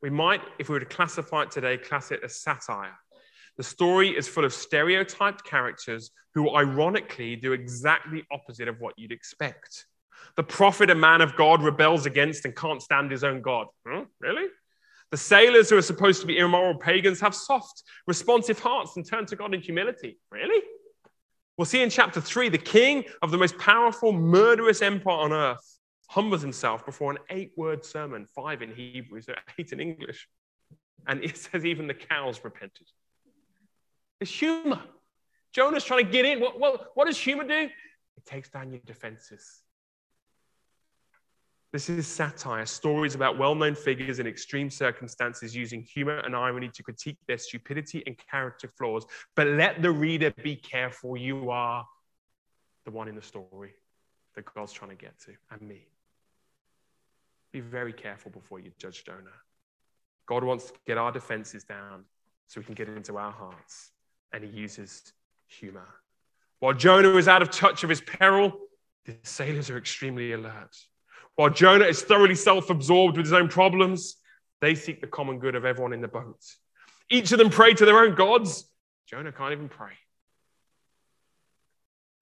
We 0.00 0.08
might, 0.08 0.40
if 0.58 0.68
we 0.68 0.74
were 0.74 0.80
to 0.80 0.86
classify 0.86 1.42
it 1.42 1.50
today, 1.50 1.76
class 1.76 2.10
it 2.10 2.20
as 2.24 2.40
satire. 2.40 2.96
The 3.56 3.62
story 3.62 4.10
is 4.10 4.28
full 4.28 4.44
of 4.44 4.52
stereotyped 4.52 5.44
characters 5.44 6.10
who, 6.34 6.54
ironically, 6.54 7.36
do 7.36 7.52
exactly 7.52 8.24
opposite 8.30 8.68
of 8.68 8.80
what 8.80 8.94
you'd 8.98 9.12
expect. 9.12 9.86
The 10.36 10.42
prophet, 10.42 10.88
a 10.88 10.94
man 10.94 11.20
of 11.20 11.36
God, 11.36 11.62
rebels 11.62 12.06
against 12.06 12.44
and 12.44 12.56
can't 12.56 12.80
stand 12.80 13.10
his 13.10 13.24
own 13.24 13.42
God. 13.42 13.66
Huh? 13.86 14.04
Really? 14.20 14.48
The 15.10 15.18
sailors 15.18 15.68
who 15.68 15.76
are 15.76 15.82
supposed 15.82 16.22
to 16.22 16.26
be 16.26 16.38
immoral 16.38 16.78
pagans 16.78 17.20
have 17.20 17.34
soft, 17.34 17.82
responsive 18.06 18.58
hearts 18.58 18.96
and 18.96 19.06
turn 19.06 19.26
to 19.26 19.36
God 19.36 19.52
in 19.52 19.60
humility. 19.60 20.18
Really? 20.30 20.62
We'll 21.58 21.66
see 21.66 21.82
in 21.82 21.90
chapter 21.90 22.20
three, 22.20 22.48
the 22.48 22.56
king 22.56 23.04
of 23.20 23.30
the 23.30 23.36
most 23.36 23.58
powerful, 23.58 24.12
murderous 24.12 24.80
empire 24.80 25.18
on 25.18 25.32
earth 25.32 25.78
humbles 26.08 26.40
himself 26.40 26.86
before 26.86 27.10
an 27.10 27.18
eight 27.28 27.52
word 27.56 27.84
sermon, 27.84 28.26
five 28.34 28.62
in 28.62 28.74
Hebrew, 28.74 29.20
so 29.20 29.34
eight 29.58 29.72
in 29.72 29.80
English. 29.80 30.28
And 31.06 31.22
it 31.22 31.36
says 31.36 31.66
even 31.66 31.86
the 31.86 31.94
cows 31.94 32.40
repented. 32.42 32.86
It's 34.22 34.30
humor. 34.30 34.80
Jonah's 35.52 35.82
trying 35.82 36.06
to 36.06 36.12
get 36.12 36.24
in. 36.24 36.38
What, 36.38 36.60
what, 36.60 36.92
what 36.94 37.06
does 37.06 37.18
humor 37.18 37.42
do? 37.42 37.68
It 38.16 38.24
takes 38.24 38.48
down 38.48 38.70
your 38.70 38.80
defenses. 38.86 39.62
This 41.72 41.88
is 41.88 42.06
satire, 42.06 42.64
stories 42.66 43.16
about 43.16 43.36
well 43.36 43.56
known 43.56 43.74
figures 43.74 44.20
in 44.20 44.28
extreme 44.28 44.70
circumstances 44.70 45.56
using 45.56 45.82
humor 45.82 46.18
and 46.18 46.36
irony 46.36 46.68
to 46.68 46.84
critique 46.84 47.18
their 47.26 47.36
stupidity 47.36 48.04
and 48.06 48.16
character 48.30 48.70
flaws. 48.78 49.06
But 49.34 49.48
let 49.48 49.82
the 49.82 49.90
reader 49.90 50.30
be 50.30 50.54
careful. 50.54 51.16
You 51.16 51.50
are 51.50 51.84
the 52.84 52.92
one 52.92 53.08
in 53.08 53.16
the 53.16 53.22
story 53.22 53.72
that 54.36 54.44
God's 54.54 54.72
trying 54.72 54.90
to 54.90 54.96
get 54.96 55.18
to, 55.22 55.32
and 55.50 55.62
me. 55.62 55.88
Be 57.50 57.58
very 57.58 57.92
careful 57.92 58.30
before 58.30 58.60
you 58.60 58.70
judge 58.78 59.04
Jonah. 59.04 59.40
God 60.26 60.44
wants 60.44 60.66
to 60.66 60.74
get 60.86 60.96
our 60.96 61.10
defenses 61.10 61.64
down 61.64 62.04
so 62.46 62.60
we 62.60 62.64
can 62.64 62.74
get 62.74 62.88
into 62.88 63.16
our 63.16 63.32
hearts, 63.32 63.90
and 64.32 64.44
he 64.44 64.50
uses 64.50 65.12
humor. 65.46 65.88
While 66.60 66.74
Jonah 66.74 67.16
is 67.16 67.28
out 67.28 67.42
of 67.42 67.50
touch 67.50 67.82
of 67.82 67.90
his 67.90 68.00
peril, 68.00 68.52
the 69.04 69.16
sailors 69.22 69.68
are 69.70 69.78
extremely 69.78 70.32
alert. 70.32 70.76
While 71.34 71.50
Jonah 71.50 71.86
is 71.86 72.02
thoroughly 72.02 72.34
self 72.34 72.70
absorbed 72.70 73.16
with 73.16 73.26
his 73.26 73.32
own 73.32 73.48
problems, 73.48 74.16
they 74.60 74.74
seek 74.74 75.00
the 75.00 75.06
common 75.06 75.38
good 75.38 75.54
of 75.54 75.64
everyone 75.64 75.92
in 75.92 76.00
the 76.00 76.08
boat. 76.08 76.40
Each 77.10 77.32
of 77.32 77.38
them 77.38 77.50
pray 77.50 77.74
to 77.74 77.84
their 77.84 77.98
own 77.98 78.14
gods. 78.14 78.68
Jonah 79.06 79.32
can't 79.32 79.52
even 79.52 79.68
pray. 79.68 79.92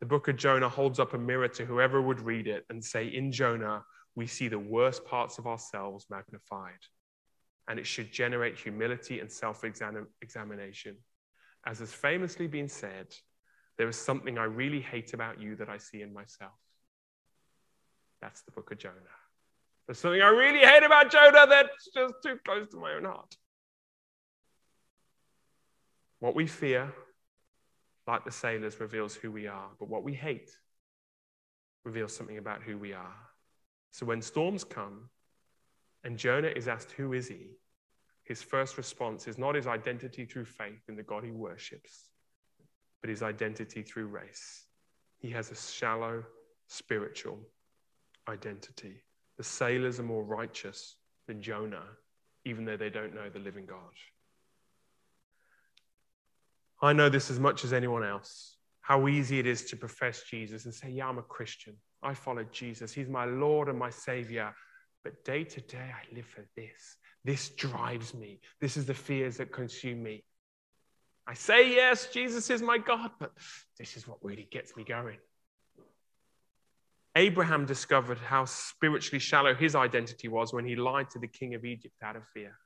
The 0.01 0.07
book 0.07 0.29
of 0.29 0.37
Jonah 0.37 0.68
holds 0.68 0.99
up 0.99 1.12
a 1.12 1.18
mirror 1.18 1.49
to 1.49 1.66
whoever 1.66 2.01
would 2.01 2.20
read 2.23 2.46
it 2.46 2.64
and 2.70 2.83
say, 2.83 3.07
In 3.07 3.33
Jonah, 3.33 3.85
we 4.14 4.27
see 4.27 4.49
the 4.49 4.59
worst 4.59 5.05
parts 5.05 5.38
of 5.38 5.46
ourselves 5.46 6.07
magnified. 6.11 6.81
And 7.68 7.79
it 7.79 7.87
should 7.87 8.11
generate 8.11 8.59
humility 8.59 9.20
and 9.20 9.31
self 9.31 9.62
examination. 9.64 10.96
As 11.66 11.79
has 11.81 11.92
famously 11.92 12.46
been 12.46 12.68
said, 12.68 13.14
there 13.77 13.88
is 13.88 13.96
something 13.96 14.38
I 14.38 14.44
really 14.44 14.81
hate 14.81 15.14
about 15.14 15.40
you 15.40 15.57
that 15.57 15.68
I 15.68 15.79
see 15.79 16.03
in 16.03 16.12
myself. 16.12 16.53
That's 18.20 18.42
the 18.42 18.51
book 18.53 18.70
of 18.73 18.79
Jonah. 18.79 18.94
There's 19.87 19.99
something 19.99 20.23
I 20.23 20.29
really 20.29 20.61
hate 20.61 20.83
about 20.83 21.11
Jonah 21.11 21.46
that's 21.49 21.88
just 21.94 22.14
too 22.23 22.38
close 22.44 22.68
to 22.68 22.77
my 22.77 22.92
own 22.92 23.05
heart. 23.05 23.35
What 26.18 26.35
we 26.35 26.46
fear, 26.46 26.92
like 28.07 28.25
the 28.25 28.31
sailors, 28.31 28.79
reveals 28.79 29.14
who 29.14 29.33
we 29.33 29.46
are, 29.46 29.70
but 29.79 29.88
what 29.88 30.05
we 30.05 30.12
hate 30.12 30.51
reveals 31.85 32.14
something 32.14 32.38
about 32.38 32.62
who 32.62 32.77
we 32.77 32.92
are. 32.92 33.16
So 33.90 34.07
when 34.07 34.23
storms 34.23 34.64
come 34.64 35.09
and 36.05 36.18
Jonah 36.18 36.53
is 36.55 36.68
asked, 36.68 36.92
Who 36.92 37.12
is 37.14 37.29
he? 37.29 37.57
His 38.31 38.43
first 38.43 38.77
response 38.77 39.27
is 39.27 39.38
not 39.38 39.57
his 39.57 39.66
identity 39.66 40.25
through 40.25 40.45
faith 40.45 40.85
in 40.88 40.95
the 40.95 41.03
God 41.03 41.25
he 41.25 41.33
worships, 41.33 42.11
but 43.01 43.11
his 43.11 43.25
identity 43.25 43.83
through 43.83 44.07
race. 44.07 44.66
He 45.19 45.31
has 45.31 45.51
a 45.51 45.57
shallow 45.57 46.23
spiritual 46.69 47.40
identity. 48.29 49.03
The 49.37 49.43
sailors 49.43 49.99
are 49.99 50.05
more 50.05 50.23
righteous 50.23 50.95
than 51.27 51.43
Jonah, 51.43 51.83
even 52.45 52.64
though 52.64 52.77
they 52.77 52.88
don't 52.88 53.16
know 53.16 53.29
the 53.31 53.40
living 53.40 53.66
God. 53.66 53.97
I 56.81 56.93
know 56.93 57.09
this 57.09 57.33
as 57.33 57.40
much 57.40 57.64
as 57.64 57.73
anyone 57.73 58.05
else. 58.05 58.59
How 58.81 59.09
easy 59.09 59.40
it 59.40 59.47
is 59.49 59.64
to 59.71 59.77
profess 59.77 60.23
Jesus 60.31 60.66
and 60.66 60.73
say, 60.73 60.88
Yeah, 60.88 61.09
I'm 61.09 61.19
a 61.19 61.23
Christian. 61.23 61.75
I 62.01 62.14
follow 62.14 62.45
Jesus. 62.45 62.93
He's 62.93 63.09
my 63.09 63.25
Lord 63.25 63.69
and 63.69 63.77
my 63.77 63.90
Savior. 63.90 64.55
But 65.03 65.25
day 65.25 65.45
to 65.45 65.61
day, 65.61 65.79
I 65.95 66.15
live 66.15 66.27
for 66.27 66.45
this. 66.57 66.97
This 67.25 67.49
drives 67.51 68.15
me. 68.15 68.41
This 68.61 68.77
is 68.77 68.87
the 68.87 68.95
fears 68.95 69.39
that 69.39 69.53
consume 69.53 70.03
me. 70.03 70.25
I 71.27 71.35
say, 71.35 71.73
yes, 71.73 72.07
Jesus 72.07 72.51
is 72.51 72.61
my 72.61 72.79
God, 72.79 73.11
but 73.19 73.33
this 73.79 73.97
is 73.97 74.09
what 74.09 74.19
really 74.23 74.49
gets 74.51 74.77
me 74.77 74.85
going. 74.85 75.19
Abraham 77.17 77.67
discovered 77.67 78.19
how 78.19 78.45
spiritually 78.45 79.19
shallow 79.19 79.55
his 79.55 79.75
identity 79.75 80.29
was 80.29 80.53
when 80.53 80.65
he 80.65 80.77
lied 80.77 81.11
to 81.11 81.19
the 81.19 81.27
king 81.27 81.55
of 81.55 81.65
Egypt 81.65 81.97
out 82.03 82.17
of 82.17 82.27
fear. 82.29 82.57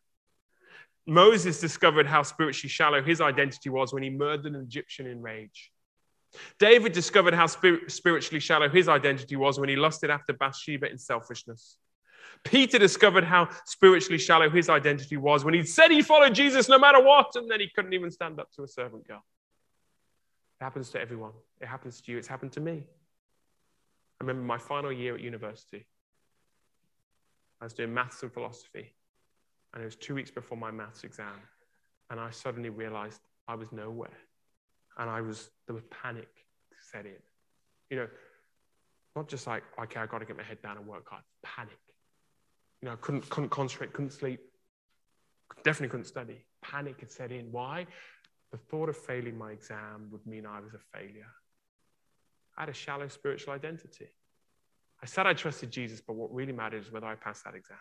Moses 1.07 1.61
discovered 1.61 2.07
how 2.07 2.23
spiritually 2.23 2.70
shallow 2.70 3.03
his 3.03 3.20
identity 3.20 3.70
was 3.70 3.92
when 3.92 4.03
he 4.03 4.11
murdered 4.11 4.55
an 4.55 4.61
Egyptian 4.61 5.07
in 5.07 5.20
rage. 5.23 5.70
David 6.59 6.92
discovered 6.92 7.35
how 7.35 7.47
spiritually 7.47 8.40
shallow 8.40 8.68
his 8.68 8.88
identity 8.88 9.37
was 9.37 9.59
when 9.59 9.68
he 9.68 9.77
lusted 9.77 10.11
after 10.11 10.33
Bathsheba 10.33 10.90
in 10.90 10.99
selfishness. 10.99 11.77
Peter 12.42 12.79
discovered 12.79 13.25
how 13.25 13.49
spiritually 13.64 14.18
shallow 14.18 14.51
his 14.51 14.68
identity 14.68 15.16
was 15.16 15.44
when 15.44 15.55
he 15.55 15.62
said 15.62 15.90
he 15.90 16.03
followed 16.03 16.35
Jesus 16.35 16.68
no 16.68 16.79
matter 16.79 17.03
what, 17.03 17.37
and 17.37 17.51
then 17.51 17.61
he 17.61 17.68
couldn't 17.68 17.92
even 17.92 18.11
stand 18.11 18.40
up 18.40 18.51
to 18.53 18.62
a 18.62 18.68
servant 18.68 19.07
girl. 19.07 19.25
It 20.61 20.64
happens 20.64 20.90
to 20.90 21.01
everyone. 21.01 21.33
It 21.61 21.66
happens 21.66 22.01
to 22.03 22.12
you. 22.12 22.18
It's 22.18 22.29
happened 22.29 22.53
to 22.53 22.61
me. 22.61 22.85
I 24.20 24.25
remember 24.25 24.42
my 24.42 24.59
final 24.59 24.92
year 24.92 25.14
at 25.14 25.20
university. 25.20 25.87
I 27.61 27.64
was 27.64 27.73
doing 27.73 27.92
maths 27.92 28.23
and 28.23 28.33
philosophy, 28.33 28.94
and 29.73 29.83
it 29.83 29.87
was 29.87 29.97
two 29.97 30.14
weeks 30.14 30.31
before 30.31 30.59
my 30.59 30.70
maths 30.70 31.05
exam, 31.05 31.40
and 32.11 32.20
I 32.20 32.31
suddenly 32.31 32.70
realized 32.70 33.20
I 33.49 33.55
was 33.55 33.73
nowhere, 33.73 34.16
and 34.99 35.09
I 35.11 35.20
was 35.20 35.51
there 35.66 35.75
was 35.75 35.85
panic 36.03 36.29
set 36.90 37.07
in. 37.07 37.12
You 37.90 37.97
know, 37.97 38.09
not 39.16 39.29
just 39.29 39.47
like 39.47 39.62
okay, 39.83 40.01
I 40.01 40.07
got 40.07 40.18
to 40.18 40.25
get 40.25 40.37
my 40.37 40.42
head 40.42 40.61
down 40.62 40.77
and 40.77 40.87
work 40.87 41.09
hard. 41.09 41.23
Panic. 41.42 41.79
You 42.85 42.90
know, 42.90 42.97
couldn't, 43.01 43.31
couldn't 43.31 43.49
concentrate, 43.49 43.94
couldn't 43.94 44.11
sleep, 44.11 44.40
definitely 45.64 45.88
couldn't 45.88 46.05
study. 46.05 46.44
Panic 46.61 47.01
had 47.01 47.11
set 47.11 47.33
in. 47.33 47.51
Why? 47.51 47.87
The 48.53 48.59
thought 48.59 48.90
of 48.90 48.97
failing 48.99 49.38
my 49.38 49.53
exam 49.53 50.09
would 50.12 50.27
mean 50.27 50.44
I 50.44 50.61
was 50.61 50.75
a 50.75 50.79
failure. 50.92 51.33
I 52.59 52.61
had 52.61 52.68
a 52.68 52.75
shallow 52.75 53.09
spiritual 53.09 53.55
identity. 53.55 54.09
I 55.03 55.07
said 55.07 55.27
I 55.27 55.33
trusted 55.33 55.70
Jesus, 55.70 56.03
but 56.07 56.12
what 56.12 56.31
really 56.35 56.53
mattered 56.53 56.83
is 56.83 56.92
whether 56.92 57.07
I 57.07 57.14
passed 57.14 57.44
that 57.44 57.55
exam. 57.55 57.79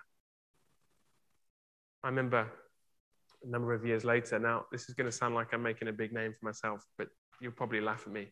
I 2.01 2.07
remember 2.07 2.49
a 3.43 3.49
number 3.49 3.73
of 3.73 3.85
years 3.85 4.05
later, 4.05 4.39
now 4.39 4.67
this 4.71 4.87
is 4.87 4.95
going 4.95 5.11
to 5.11 5.11
sound 5.11 5.35
like 5.35 5.49
I'm 5.51 5.63
making 5.63 5.89
a 5.89 5.91
big 5.91 6.13
name 6.13 6.31
for 6.31 6.45
myself, 6.45 6.87
but 6.97 7.09
you'll 7.41 7.51
probably 7.51 7.81
laugh 7.81 8.03
at 8.07 8.13
me. 8.13 8.31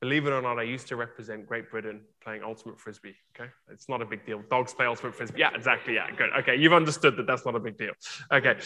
Believe 0.00 0.26
it 0.26 0.30
or 0.30 0.40
not, 0.40 0.60
I 0.60 0.62
used 0.62 0.86
to 0.88 0.96
represent 0.96 1.46
Great 1.46 1.70
Britain 1.70 2.02
playing 2.22 2.44
ultimate 2.44 2.78
frisbee. 2.78 3.16
Okay, 3.34 3.50
it's 3.68 3.88
not 3.88 4.00
a 4.00 4.04
big 4.04 4.24
deal. 4.24 4.42
Dogs 4.48 4.72
play 4.72 4.86
ultimate 4.86 5.14
frisbee. 5.14 5.40
Yeah, 5.40 5.50
exactly. 5.54 5.94
Yeah, 5.94 6.08
good. 6.16 6.30
Okay, 6.38 6.54
you've 6.54 6.72
understood 6.72 7.16
that 7.16 7.26
that's 7.26 7.44
not 7.44 7.56
a 7.56 7.60
big 7.60 7.76
deal. 7.76 7.92
Okay, 8.32 8.56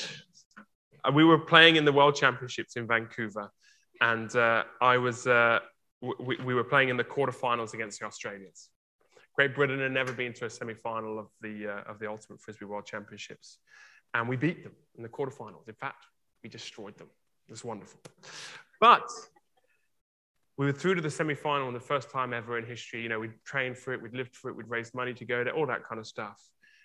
uh, 1.05 1.13
we 1.13 1.25
were 1.25 1.39
playing 1.39 1.77
in 1.77 1.87
the 1.87 1.93
World 1.93 2.17
Championships 2.17 2.77
in 2.77 2.87
Vancouver, 2.87 3.51
and 4.03 4.35
uh, 4.37 4.65
I 4.83 4.99
was 4.99 5.27
uh, 5.27 5.61
we, 6.03 6.37
we 6.45 6.53
were 6.53 6.65
playing 6.65 6.91
in 6.91 6.99
the 6.99 7.05
quarterfinals 7.05 7.73
against 7.73 8.01
the 8.01 8.07
Australians. 8.07 8.69
Great 9.35 9.55
Britain 9.55 9.81
had 9.81 9.93
never 9.93 10.13
been 10.13 10.35
to 10.35 10.45
a 10.45 10.51
semi-final 10.51 11.19
of 11.19 11.29
the 11.41 11.67
uh, 11.67 11.91
of 11.91 11.99
the 11.99 12.09
ultimate 12.11 12.43
frisbee 12.43 12.67
World 12.67 12.85
Championships, 12.85 13.57
and 14.13 14.29
we 14.29 14.37
beat 14.37 14.65
them 14.65 14.73
in 14.97 15.03
the 15.03 15.09
quarterfinals. 15.09 15.67
In 15.67 15.75
fact, 15.75 16.05
we 16.43 16.51
destroyed 16.51 16.99
them. 16.99 17.09
It 17.49 17.53
was 17.53 17.65
wonderful, 17.65 18.01
but 18.83 19.09
we 20.63 20.67
were 20.67 20.73
through 20.73 20.95
to 20.95 21.01
the 21.01 21.11
semi-final 21.11 21.67
in 21.67 21.75
the 21.75 21.81
first 21.81 22.09
time 22.09 22.33
ever 22.33 22.57
in 22.57 22.65
history. 22.65 23.03
You 23.03 23.09
know, 23.09 23.19
we'd 23.19 23.35
trained 23.45 23.77
for 23.77 23.93
it, 23.93 24.01
we'd 24.01 24.15
lived 24.15 24.37
for 24.37 24.49
it, 24.49 24.57
we'd 24.57 24.69
raised 24.71 24.95
money 24.95 25.13
to 25.13 25.25
go 25.25 25.43
there, 25.43 25.53
all 25.53 25.67
that 25.67 25.83
kind 25.85 25.99
of 25.99 26.07
stuff. 26.07 26.41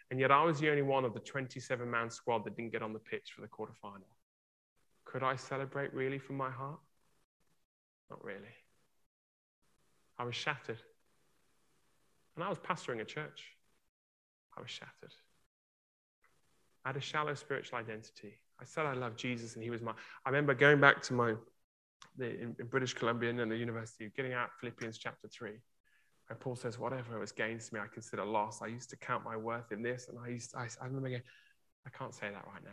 And 0.09 0.19
yet 0.19 0.31
I 0.31 0.43
was 0.43 0.59
the 0.59 0.71
only 0.71 0.81
one 0.81 1.05
of 1.05 1.13
the 1.13 1.19
27-man 1.19 2.09
squad 2.09 2.43
that 2.45 2.55
didn't 2.55 2.71
get 2.71 2.81
on 2.81 2.91
the 2.91 2.97
pitch 2.97 3.33
for 3.35 3.41
the 3.41 3.47
quarterfinal. 3.47 4.01
Could 5.05 5.21
I 5.21 5.35
celebrate 5.35 5.93
really 5.93 6.17
from 6.17 6.37
my 6.37 6.49
heart? 6.49 6.79
Not 8.09 8.23
really. 8.23 8.55
I 10.17 10.23
was 10.23 10.33
shattered. 10.33 10.81
And 12.35 12.43
I 12.43 12.49
was 12.49 12.57
pastoring 12.57 12.99
a 13.01 13.05
church. 13.05 13.43
I 14.57 14.61
was 14.61 14.71
shattered. 14.71 15.13
I 16.83 16.89
had 16.89 16.97
a 16.97 17.01
shallow 17.01 17.35
spiritual 17.35 17.77
identity. 17.77 18.39
I 18.59 18.65
said 18.65 18.87
I 18.87 18.93
loved 18.93 19.19
Jesus 19.19 19.53
and 19.53 19.63
he 19.63 19.69
was 19.69 19.83
my. 19.83 19.91
I 20.25 20.29
remember 20.29 20.55
going 20.55 20.79
back 20.79 21.03
to 21.03 21.13
my 21.13 21.35
in, 22.19 22.55
in 22.59 22.65
British 22.67 22.93
Columbia 22.93 23.29
and 23.29 23.51
the 23.51 23.57
university, 23.57 24.05
of 24.05 24.15
getting 24.15 24.33
out 24.33 24.49
Philippians 24.59 24.97
chapter 24.97 25.27
3. 25.27 25.51
And 26.29 26.39
Paul 26.39 26.55
says, 26.55 26.77
Whatever 26.77 27.19
was 27.19 27.31
gained 27.31 27.61
to 27.61 27.73
me, 27.73 27.79
I 27.79 27.87
consider 27.91 28.25
loss. 28.25 28.61
I 28.61 28.67
used 28.67 28.89
to 28.89 28.97
count 28.97 29.23
my 29.23 29.37
worth 29.37 29.71
in 29.71 29.81
this. 29.81 30.07
And 30.09 30.17
I 30.19 30.29
used 30.29 30.51
to, 30.51 30.57
I, 30.57 30.67
I 30.81 30.85
remember 30.85 31.09
going, 31.09 31.21
I 31.85 31.89
can't 31.97 32.13
say 32.13 32.29
that 32.29 32.45
right 32.45 32.63
now. 32.63 32.71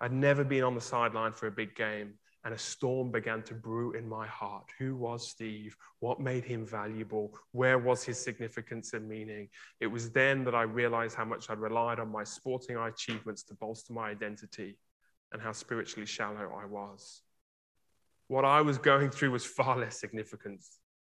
I'd 0.00 0.12
never 0.12 0.44
been 0.44 0.64
on 0.64 0.74
the 0.74 0.80
sideline 0.80 1.32
for 1.32 1.46
a 1.46 1.50
big 1.50 1.76
game, 1.76 2.14
and 2.44 2.52
a 2.52 2.58
storm 2.58 3.12
began 3.12 3.42
to 3.42 3.54
brew 3.54 3.92
in 3.92 4.08
my 4.08 4.26
heart. 4.26 4.64
Who 4.78 4.96
was 4.96 5.28
Steve? 5.28 5.76
What 6.00 6.18
made 6.18 6.44
him 6.44 6.66
valuable? 6.66 7.38
Where 7.52 7.78
was 7.78 8.02
his 8.02 8.18
significance 8.18 8.94
and 8.94 9.08
meaning? 9.08 9.48
It 9.78 9.86
was 9.86 10.10
then 10.10 10.42
that 10.44 10.54
I 10.56 10.62
realized 10.62 11.14
how 11.14 11.24
much 11.24 11.50
I'd 11.50 11.60
relied 11.60 12.00
on 12.00 12.10
my 12.10 12.24
sporting 12.24 12.76
achievements 12.76 13.44
to 13.44 13.54
bolster 13.54 13.92
my 13.92 14.10
identity 14.10 14.76
and 15.32 15.40
how 15.40 15.52
spiritually 15.52 16.06
shallow 16.06 16.56
I 16.60 16.66
was. 16.66 17.22
What 18.28 18.44
I 18.44 18.60
was 18.60 18.78
going 18.78 19.10
through 19.10 19.30
was 19.30 19.44
far 19.44 19.78
less 19.80 19.98
significant 19.98 20.64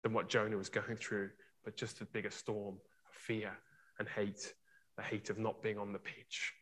than 0.02 0.12
what 0.12 0.28
Jonah 0.28 0.56
was 0.56 0.68
going 0.68 0.96
through, 0.96 1.30
but 1.64 1.76
just 1.76 2.00
a 2.00 2.06
bigger 2.06 2.30
storm 2.30 2.76
of 3.08 3.14
fear 3.14 3.52
and 3.98 4.08
hate, 4.08 4.54
the 4.96 5.02
hate 5.02 5.30
of 5.30 5.38
not 5.38 5.62
being 5.62 5.78
on 5.78 5.92
the 5.92 5.98
pitch 5.98 6.52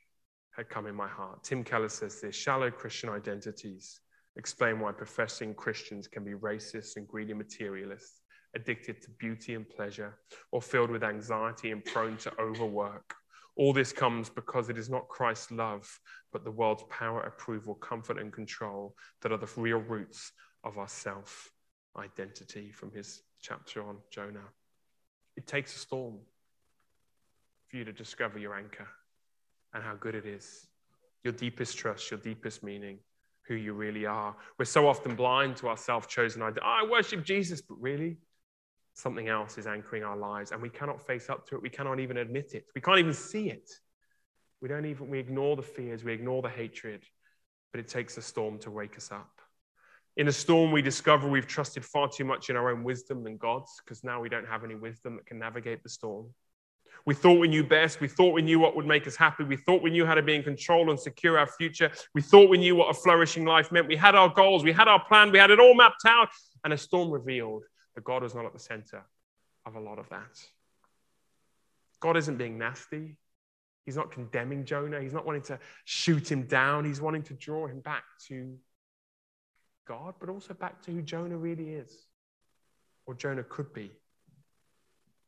had 0.56 0.68
come 0.68 0.86
in 0.86 0.94
my 0.94 1.08
heart. 1.08 1.42
Tim 1.42 1.64
Keller 1.64 1.88
says 1.88 2.20
this 2.20 2.36
shallow 2.36 2.70
Christian 2.70 3.10
identities 3.10 4.00
explain 4.36 4.80
why 4.80 4.92
professing 4.92 5.54
Christians 5.54 6.08
can 6.08 6.24
be 6.24 6.32
racist 6.32 6.96
and 6.96 7.06
greedy 7.06 7.34
materialists, 7.34 8.20
addicted 8.54 9.02
to 9.02 9.10
beauty 9.18 9.54
and 9.54 9.68
pleasure, 9.68 10.18
or 10.52 10.62
filled 10.62 10.90
with 10.90 11.04
anxiety 11.04 11.70
and 11.70 11.84
prone 11.84 12.16
to 12.18 12.32
overwork. 12.40 13.14
All 13.56 13.72
this 13.72 13.92
comes 13.92 14.28
because 14.28 14.68
it 14.68 14.78
is 14.78 14.90
not 14.90 15.08
Christ's 15.08 15.52
love, 15.52 16.00
but 16.32 16.44
the 16.44 16.50
world's 16.50 16.84
power, 16.90 17.20
approval, 17.20 17.74
comfort, 17.74 18.18
and 18.18 18.32
control 18.32 18.96
that 19.22 19.30
are 19.30 19.38
the 19.38 19.48
real 19.56 19.78
roots 19.78 20.32
of 20.64 20.78
our 20.78 20.88
self 20.88 21.50
identity 21.96 22.72
from 22.72 22.90
his 22.90 23.22
chapter 23.40 23.86
on 23.86 23.98
Jonah. 24.10 24.48
It 25.36 25.46
takes 25.46 25.76
a 25.76 25.78
storm 25.78 26.18
for 27.68 27.76
you 27.76 27.84
to 27.84 27.92
discover 27.92 28.38
your 28.38 28.54
anchor 28.54 28.88
and 29.72 29.82
how 29.82 29.94
good 29.94 30.14
it 30.14 30.26
is. 30.26 30.66
Your 31.22 31.32
deepest 31.32 31.78
trust, 31.78 32.10
your 32.10 32.20
deepest 32.20 32.62
meaning, 32.62 32.98
who 33.46 33.54
you 33.54 33.72
really 33.72 34.06
are. 34.06 34.34
We're 34.58 34.64
so 34.64 34.88
often 34.88 35.14
blind 35.14 35.56
to 35.58 35.68
our 35.68 35.76
self 35.76 36.08
chosen 36.08 36.42
identity. 36.42 36.62
Oh, 36.64 36.86
I 36.86 36.90
worship 36.90 37.24
Jesus, 37.24 37.60
but 37.60 37.80
really? 37.80 38.16
Something 38.94 39.28
else 39.28 39.58
is 39.58 39.66
anchoring 39.66 40.04
our 40.04 40.16
lives 40.16 40.52
and 40.52 40.62
we 40.62 40.70
cannot 40.70 41.04
face 41.04 41.28
up 41.28 41.46
to 41.48 41.56
it. 41.56 41.62
We 41.62 41.68
cannot 41.68 42.00
even 42.00 42.16
admit 42.16 42.54
it. 42.54 42.66
We 42.74 42.80
can't 42.80 42.98
even 42.98 43.12
see 43.12 43.50
it. 43.50 43.70
We 44.62 44.68
don't 44.68 44.86
even, 44.86 45.10
we 45.10 45.18
ignore 45.18 45.56
the 45.56 45.62
fears, 45.62 46.04
we 46.04 46.12
ignore 46.12 46.40
the 46.40 46.48
hatred, 46.48 47.02
but 47.72 47.80
it 47.80 47.88
takes 47.88 48.16
a 48.16 48.22
storm 48.22 48.58
to 48.60 48.70
wake 48.70 48.96
us 48.96 49.12
up. 49.12 49.40
In 50.16 50.28
a 50.28 50.32
storm, 50.32 50.70
we 50.70 50.80
discover 50.80 51.28
we've 51.28 51.46
trusted 51.46 51.84
far 51.84 52.08
too 52.08 52.24
much 52.24 52.48
in 52.48 52.56
our 52.56 52.70
own 52.70 52.84
wisdom 52.84 53.24
than 53.24 53.36
God's 53.36 53.70
because 53.84 54.04
now 54.04 54.20
we 54.20 54.28
don't 54.28 54.46
have 54.46 54.62
any 54.62 54.76
wisdom 54.76 55.16
that 55.16 55.26
can 55.26 55.40
navigate 55.40 55.82
the 55.82 55.88
storm. 55.88 56.32
We 57.04 57.14
thought 57.14 57.40
we 57.40 57.48
knew 57.48 57.64
best. 57.64 58.00
We 58.00 58.06
thought 58.06 58.32
we 58.32 58.40
knew 58.40 58.60
what 58.60 58.76
would 58.76 58.86
make 58.86 59.08
us 59.08 59.16
happy. 59.16 59.42
We 59.42 59.56
thought 59.56 59.82
we 59.82 59.90
knew 59.90 60.06
how 60.06 60.14
to 60.14 60.22
be 60.22 60.36
in 60.36 60.44
control 60.44 60.90
and 60.90 60.98
secure 60.98 61.36
our 61.36 61.48
future. 61.48 61.90
We 62.14 62.22
thought 62.22 62.48
we 62.48 62.58
knew 62.58 62.76
what 62.76 62.88
a 62.90 62.94
flourishing 62.94 63.44
life 63.44 63.72
meant. 63.72 63.88
We 63.88 63.96
had 63.96 64.14
our 64.14 64.28
goals. 64.28 64.62
We 64.62 64.72
had 64.72 64.86
our 64.86 65.04
plan. 65.04 65.32
We 65.32 65.38
had 65.38 65.50
it 65.50 65.58
all 65.58 65.74
mapped 65.74 66.06
out. 66.06 66.28
And 66.62 66.72
a 66.72 66.78
storm 66.78 67.10
revealed 67.10 67.64
God 68.02 68.22
was 68.22 68.34
not 68.34 68.44
at 68.44 68.52
the 68.52 68.58
center 68.58 69.02
of 69.64 69.76
a 69.76 69.80
lot 69.80 69.98
of 69.98 70.08
that. 70.08 70.42
God 72.00 72.16
isn't 72.16 72.36
being 72.36 72.58
nasty. 72.58 73.16
He's 73.86 73.96
not 73.96 74.10
condemning 74.10 74.64
Jonah. 74.64 75.00
He's 75.00 75.12
not 75.12 75.26
wanting 75.26 75.42
to 75.42 75.58
shoot 75.84 76.30
him 76.30 76.46
down. 76.46 76.84
He's 76.84 77.00
wanting 77.00 77.22
to 77.24 77.34
draw 77.34 77.66
him 77.66 77.80
back 77.80 78.04
to 78.28 78.56
God, 79.86 80.14
but 80.18 80.28
also 80.28 80.54
back 80.54 80.82
to 80.82 80.90
who 80.90 81.02
Jonah 81.02 81.36
really 81.36 81.70
is, 81.70 81.92
or 83.06 83.14
Jonah 83.14 83.44
could 83.44 83.72
be. 83.72 83.90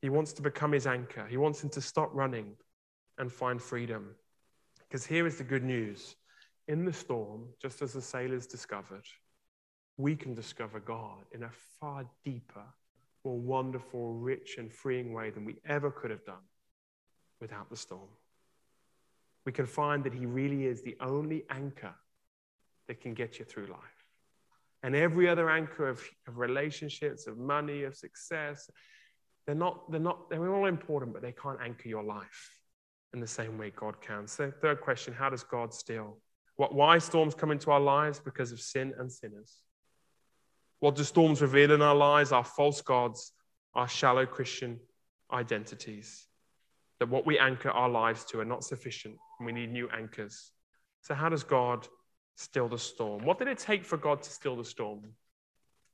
He 0.01 0.09
wants 0.09 0.33
to 0.35 0.43
become 0.43 0.73
his 0.73 0.87
anchor. 0.87 1.27
He 1.29 1.37
wants 1.37 1.63
him 1.63 1.71
to 1.71 1.81
stop 1.81 2.11
running 2.13 2.53
and 3.19 3.31
find 3.31 3.61
freedom. 3.61 4.15
Because 4.89 5.05
here 5.05 5.27
is 5.27 5.37
the 5.37 5.45
good 5.45 5.65
news 5.65 6.17
in 6.69 6.85
the 6.85 6.93
storm, 6.93 7.45
just 7.61 7.83
as 7.83 7.93
the 7.93 8.03
sailors 8.03 8.47
discovered, 8.47 9.05
we 9.97 10.15
can 10.15 10.35
discover 10.35 10.81
God 10.81 11.25
in 11.33 11.43
a 11.43 11.51
far 11.81 12.05
deeper, 12.25 12.65
more 13.25 13.39
wonderful, 13.39 14.15
rich, 14.15 14.57
and 14.59 14.73
freeing 14.73 15.13
way 15.13 15.31
than 15.31 15.45
we 15.45 15.57
ever 15.67 15.91
could 15.91 16.11
have 16.11 16.25
done 16.25 16.45
without 17.41 17.71
the 17.71 17.77
storm. 17.77 18.09
We 19.45 19.53
can 19.53 19.67
find 19.67 20.05
that 20.05 20.15
He 20.15 20.27
really 20.27 20.67
is 20.67 20.83
the 20.83 20.97
only 21.01 21.45
anchor 21.51 21.95
that 22.89 23.01
can 23.01 23.15
get 23.15 23.39
you 23.39 23.45
through 23.45 23.67
life. 23.67 23.81
And 24.83 24.95
every 24.95 25.29
other 25.29 25.51
anchor 25.51 25.89
of, 25.89 26.01
of 26.29 26.39
relationships, 26.39 27.27
of 27.27 27.39
money, 27.39 27.85
of 27.85 27.97
success, 27.97 28.71
they're 29.47 29.55
not, 29.55 29.91
they're 29.91 30.01
not, 30.01 30.29
they're 30.29 30.55
all 30.55 30.67
important, 30.67 31.13
but 31.13 31.23
they 31.23 31.33
can't 31.33 31.59
anchor 31.61 31.89
your 31.89 32.05
life 32.05 32.51
in 33.15 33.21
the 33.21 33.27
same 33.27 33.57
way 33.57 33.73
God 33.75 34.01
can. 34.01 34.27
So, 34.27 34.53
third 34.61 34.81
question 34.81 35.15
how 35.15 35.31
does 35.31 35.43
God 35.43 35.73
still? 35.73 36.19
What, 36.57 36.75
why 36.75 36.99
storms 36.99 37.35
come 37.35 37.51
into 37.51 37.71
our 37.71 37.81
lives? 37.81 38.21
Because 38.21 38.53
of 38.53 38.61
sin 38.61 38.93
and 38.99 39.11
sinners. 39.11 39.57
What 40.81 40.95
do 40.95 41.05
storms 41.05 41.41
reveal 41.41 41.73
in 41.73 41.83
our 41.83 41.95
lives? 41.95 42.33
Our 42.33 42.45
false 42.45 42.83
gods, 42.83 43.33
our 43.75 43.89
shallow 43.89 44.27
Christian 44.27 44.79
identities. 45.33 46.27
That 46.99 47.09
what 47.09 47.27
we 47.27 47.39
anchor 47.39 47.71
our 47.71 47.89
lives 47.89 48.25
to 48.27 48.41
are 48.41 48.45
not 48.45 48.65
sufficient, 48.65 49.17
and 49.39 49.47
we 49.47 49.53
need 49.53 49.73
new 49.73 49.89
anchors. 49.91 50.51
So, 51.03 51.15
how 51.15 51.29
does 51.29 51.45
God 51.45 51.87
still 52.37 52.69
the 52.69 52.79
storm? 52.79 53.25
What 53.25 53.39
did 53.39 53.49
it 53.49 53.59
take 53.59 53.85
for 53.85 53.97
God 53.97 54.23
to 54.23 54.31
still 54.31 54.57
the 54.57 54.65
storm? 54.65 55.03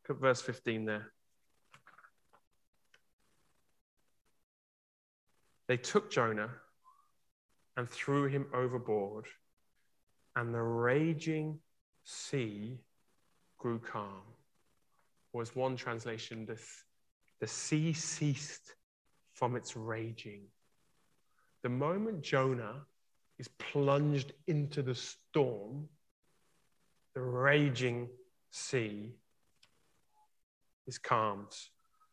Look 0.09 0.17
at 0.17 0.21
verse 0.21 0.41
15 0.41 0.85
there. 0.85 1.13
They 5.69 5.77
took 5.77 6.11
Jonah 6.11 6.51
and 7.77 7.89
threw 7.89 8.27
him 8.27 8.47
overboard, 8.53 9.27
and 10.37 10.53
the 10.55 10.63
raging 10.63 11.61
sea 12.05 12.79
grew 13.59 13.79
calm. 13.79 14.23
Or 15.33 15.43
as 15.43 15.57
one 15.57 15.77
translation, 15.77 16.47
the, 16.47 16.59
the 17.41 17.47
sea 17.47 17.93
ceased 17.93 18.75
from 19.33 19.57
its 19.57 19.77
raging. 19.77 20.43
The 21.63 21.69
moment 21.69 22.23
Jonah 22.23 22.87
is 23.39 23.49
plunged 23.59 24.33
into 24.47 24.83
the 24.83 24.95
storm, 24.95 25.89
the 27.15 27.23
raging 27.23 28.09
sea 28.51 29.13
is 30.87 30.99
calmed. 30.99 31.57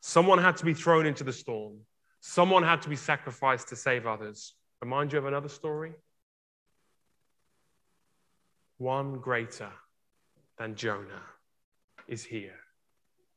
Someone 0.01 0.39
had 0.39 0.58
to 0.58 0.65
be 0.65 0.73
thrown 0.73 1.05
into 1.05 1.23
the 1.23 1.34
storm. 1.34 1.79
Someone 2.21 2.63
had 2.63 2.82
to 2.84 2.89
be 2.89 2.95
sacrificed 2.95 3.69
to 3.69 3.75
save 3.75 4.05
others. 4.05 4.53
Remind 4.82 5.12
you 5.12 5.19
of 5.19 5.25
another 5.25 5.49
story? 5.49 5.93
One 8.77 9.19
greater 9.19 9.71
than 10.58 10.75
Jonah 10.75 11.23
is 12.08 12.23
here, 12.23 12.60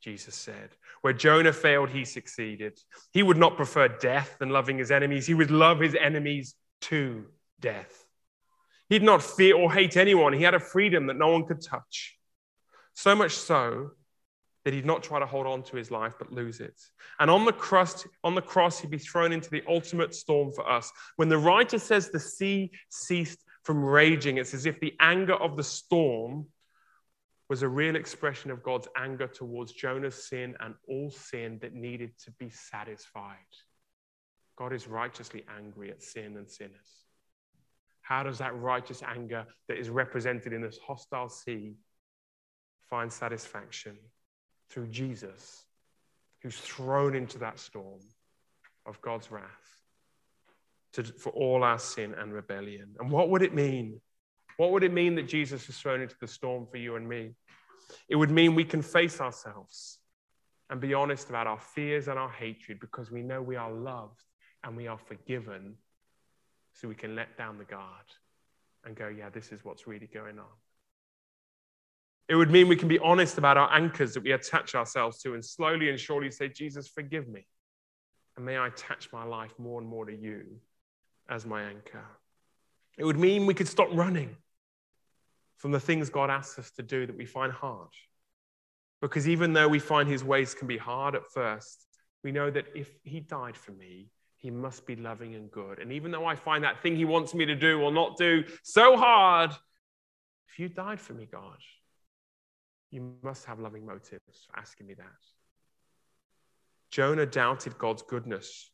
Jesus 0.02 0.34
said. 0.34 0.70
Where 1.00 1.12
Jonah 1.12 1.52
failed, 1.52 1.90
he 1.90 2.04
succeeded. 2.04 2.78
He 3.12 3.22
would 3.22 3.36
not 3.36 3.56
prefer 3.56 3.88
death 3.88 4.36
than 4.38 4.50
loving 4.50 4.78
his 4.78 4.90
enemies, 4.90 5.26
he 5.26 5.34
would 5.34 5.50
love 5.50 5.80
his 5.80 5.94
enemies 5.94 6.54
to 6.82 7.26
death. 7.60 8.06
He'd 8.88 9.02
not 9.02 9.22
fear 9.22 9.56
or 9.56 9.72
hate 9.72 9.96
anyone. 9.96 10.32
He 10.32 10.42
had 10.42 10.54
a 10.54 10.60
freedom 10.60 11.06
that 11.06 11.16
no 11.16 11.30
one 11.30 11.46
could 11.46 11.62
touch. 11.62 12.18
So 12.94 13.14
much 13.14 13.32
so 13.32 13.92
that 14.64 14.74
he'd 14.74 14.84
not 14.84 15.02
try 15.02 15.18
to 15.18 15.26
hold 15.26 15.46
on 15.46 15.62
to 15.62 15.76
his 15.76 15.90
life 15.90 16.14
but 16.18 16.32
lose 16.32 16.60
it. 16.60 16.78
And 17.18 17.30
on 17.30 17.44
the 17.44 17.52
cross, 17.52 18.06
on 18.22 18.34
the 18.34 18.42
cross, 18.42 18.80
he'd 18.80 18.90
be 18.90 18.98
thrown 18.98 19.32
into 19.32 19.50
the 19.50 19.62
ultimate 19.66 20.14
storm 20.14 20.52
for 20.52 20.68
us. 20.68 20.92
When 21.16 21.28
the 21.28 21.38
writer 21.38 21.78
says 21.78 22.10
the 22.10 22.20
sea 22.20 22.70
ceased 22.90 23.38
from 23.64 23.84
raging, 23.84 24.36
it's 24.36 24.54
as 24.54 24.66
if 24.66 24.78
the 24.80 24.94
anger 25.00 25.34
of 25.34 25.56
the 25.56 25.64
storm 25.64 26.46
was 27.52 27.62
a 27.62 27.68
real 27.68 27.96
expression 27.96 28.50
of 28.50 28.62
God's 28.62 28.88
anger 28.96 29.26
towards 29.26 29.72
Jonah's 29.72 30.26
sin 30.28 30.56
and 30.60 30.74
all 30.88 31.10
sin 31.10 31.58
that 31.60 31.74
needed 31.74 32.10
to 32.24 32.30
be 32.32 32.48
satisfied. 32.48 33.36
God 34.56 34.72
is 34.72 34.88
righteously 34.88 35.44
angry 35.58 35.90
at 35.90 36.02
sin 36.02 36.36
and 36.38 36.50
sinners. 36.50 37.04
How 38.00 38.22
does 38.22 38.38
that 38.38 38.58
righteous 38.58 39.02
anger 39.02 39.44
that 39.68 39.78
is 39.78 39.90
represented 39.90 40.54
in 40.54 40.62
this 40.62 40.78
hostile 40.86 41.28
sea 41.28 41.76
find 42.88 43.12
satisfaction? 43.12 43.98
through 44.72 44.86
Jesus, 44.88 45.64
who's 46.42 46.56
thrown 46.56 47.14
into 47.14 47.38
that 47.38 47.58
storm 47.58 48.00
of 48.86 49.00
God's 49.02 49.30
wrath 49.30 49.44
to, 50.94 51.04
for 51.04 51.30
all 51.30 51.62
our 51.62 51.78
sin 51.78 52.14
and 52.18 52.32
rebellion. 52.32 52.94
And 52.98 53.10
what 53.10 53.28
would 53.28 53.42
it 53.42 53.54
mean? 53.54 54.00
What 54.56 54.72
would 54.72 54.82
it 54.82 54.92
mean 54.92 55.14
that 55.16 55.28
Jesus 55.28 55.68
is 55.68 55.78
thrown 55.78 56.00
into 56.00 56.16
the 56.20 56.26
storm 56.26 56.66
for 56.70 56.78
you 56.78 56.96
and 56.96 57.08
me? 57.08 57.34
It 58.08 58.16
would 58.16 58.30
mean 58.30 58.54
we 58.54 58.64
can 58.64 58.82
face 58.82 59.20
ourselves 59.20 59.98
and 60.70 60.80
be 60.80 60.94
honest 60.94 61.28
about 61.28 61.46
our 61.46 61.60
fears 61.60 62.08
and 62.08 62.18
our 62.18 62.30
hatred 62.30 62.80
because 62.80 63.10
we 63.10 63.22
know 63.22 63.42
we 63.42 63.56
are 63.56 63.70
loved 63.70 64.22
and 64.64 64.76
we 64.76 64.86
are 64.86 64.98
forgiven, 64.98 65.74
so 66.72 66.88
we 66.88 66.94
can 66.94 67.14
let 67.14 67.36
down 67.36 67.58
the 67.58 67.64
guard 67.64 68.06
and 68.84 68.96
go, 68.96 69.08
yeah, 69.08 69.28
this 69.28 69.52
is 69.52 69.64
what's 69.64 69.86
really 69.86 70.06
going 70.06 70.38
on. 70.38 70.46
It 72.28 72.36
would 72.36 72.50
mean 72.50 72.68
we 72.68 72.76
can 72.76 72.88
be 72.88 72.98
honest 72.98 73.36
about 73.36 73.58
our 73.58 73.70
anchors 73.72 74.14
that 74.14 74.22
we 74.22 74.32
attach 74.32 74.74
ourselves 74.74 75.20
to 75.22 75.34
and 75.34 75.44
slowly 75.44 75.90
and 75.90 75.98
surely 75.98 76.30
say, 76.30 76.48
Jesus, 76.48 76.88
forgive 76.88 77.28
me. 77.28 77.46
And 78.36 78.46
may 78.46 78.56
I 78.56 78.68
attach 78.68 79.12
my 79.12 79.24
life 79.24 79.52
more 79.58 79.80
and 79.80 79.88
more 79.88 80.06
to 80.06 80.16
you 80.16 80.44
as 81.28 81.44
my 81.44 81.62
anchor. 81.62 82.04
It 82.96 83.04
would 83.04 83.18
mean 83.18 83.44
we 83.46 83.54
could 83.54 83.68
stop 83.68 83.88
running 83.92 84.36
from 85.62 85.70
the 85.70 85.78
things 85.78 86.10
God 86.10 86.28
asks 86.28 86.58
us 86.58 86.72
to 86.72 86.82
do 86.82 87.06
that 87.06 87.16
we 87.16 87.24
find 87.24 87.52
hard. 87.52 87.90
Because 89.00 89.28
even 89.28 89.52
though 89.52 89.68
we 89.68 89.78
find 89.78 90.08
his 90.08 90.24
ways 90.24 90.54
can 90.54 90.66
be 90.66 90.76
hard 90.76 91.14
at 91.14 91.30
first, 91.32 91.86
we 92.24 92.32
know 92.32 92.50
that 92.50 92.64
if 92.74 92.90
he 93.04 93.20
died 93.20 93.56
for 93.56 93.70
me, 93.70 94.08
he 94.38 94.50
must 94.50 94.84
be 94.86 94.96
loving 94.96 95.36
and 95.36 95.52
good. 95.52 95.78
And 95.78 95.92
even 95.92 96.10
though 96.10 96.26
I 96.26 96.34
find 96.34 96.64
that 96.64 96.82
thing 96.82 96.96
he 96.96 97.04
wants 97.04 97.32
me 97.32 97.46
to 97.46 97.54
do 97.54 97.80
or 97.80 97.92
not 97.92 98.16
do 98.16 98.42
so 98.64 98.96
hard, 98.96 99.52
if 100.48 100.58
you 100.58 100.68
died 100.68 101.00
for 101.00 101.12
me, 101.12 101.28
God, 101.30 101.58
you 102.90 103.14
must 103.22 103.44
have 103.44 103.60
loving 103.60 103.86
motives 103.86 104.48
for 104.50 104.58
asking 104.58 104.88
me 104.88 104.94
that. 104.94 105.06
Jonah 106.90 107.24
doubted 107.24 107.78
God's 107.78 108.02
goodness 108.02 108.68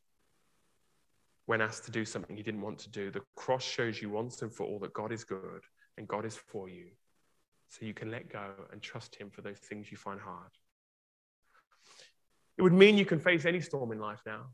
when 1.45 1.61
asked 1.61 1.85
to 1.85 1.91
do 1.91 2.07
something 2.07 2.35
he 2.35 2.43
didn't 2.43 2.63
want 2.63 2.79
to 2.79 2.91
do. 2.91 3.11
The 3.11 3.21
cross 3.37 3.63
shows 3.63 4.01
you 4.01 4.09
once 4.09 4.41
and 4.41 4.51
for 4.51 4.65
all 4.65 4.79
that 4.79 4.95
God 4.95 5.13
is 5.13 5.25
good 5.25 5.61
and 5.99 6.09
God 6.09 6.25
is 6.25 6.37
for 6.37 6.69
you. 6.69 6.87
So 7.69 7.85
you 7.85 7.93
can 7.93 8.11
let 8.11 8.33
go 8.33 8.53
and 8.73 8.81
trust 8.81 9.17
Him 9.17 9.31
for 9.31 9.43
those 9.43 9.59
things 9.59 9.91
you 9.91 9.99
find 9.99 10.21
hard. 10.21 10.51
It 12.57 12.63
would 12.63 12.73
mean 12.73 12.97
you 12.97 13.05
can 13.05 13.21
face 13.21 13.45
any 13.45 13.61
storm 13.61 13.93
in 13.93 14.01
life 14.01 14.23
now 14.25 14.47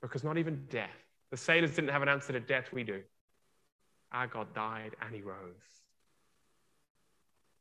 because 0.00 0.24
not 0.24 0.38
even 0.38 0.66
death. 0.68 0.90
The 1.30 1.36
sailors 1.36 1.74
didn't 1.74 1.90
have 1.90 2.02
an 2.02 2.08
answer 2.08 2.32
to 2.32 2.40
death, 2.40 2.72
we 2.72 2.82
do. 2.82 3.02
Our 4.10 4.26
God 4.26 4.52
died 4.54 4.96
and 5.00 5.14
He 5.14 5.22
rose. 5.22 5.36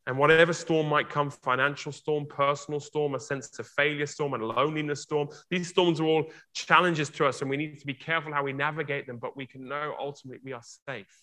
And 0.08 0.18
whatever 0.18 0.52
storm 0.52 0.88
might 0.88 1.10
come 1.10 1.30
financial 1.30 1.92
storm, 1.92 2.26
personal 2.26 2.80
storm, 2.80 3.14
a 3.14 3.20
sense 3.20 3.60
of 3.60 3.68
failure 3.68 4.08
storm, 4.08 4.34
a 4.34 4.38
loneliness 4.38 5.04
storm 5.04 5.30
these 5.52 5.70
storms 5.70 6.02
are 6.02 6.06
all 6.06 6.26
challenges 6.54 7.10
to 7.10 7.28
us, 7.28 7.42
and 7.42 7.50
we 7.50 7.56
need 7.56 7.80
to 7.80 7.86
be 7.86 7.94
careful 7.94 8.34
how 8.34 8.44
we 8.44 8.52
navigate 8.52 9.06
them. 9.06 9.18
But 9.18 9.38
we 9.38 9.46
can 9.46 9.68
know 9.68 9.94
ultimately 10.00 10.42
we 10.44 10.54
are 10.54 10.64
safe 10.88 11.22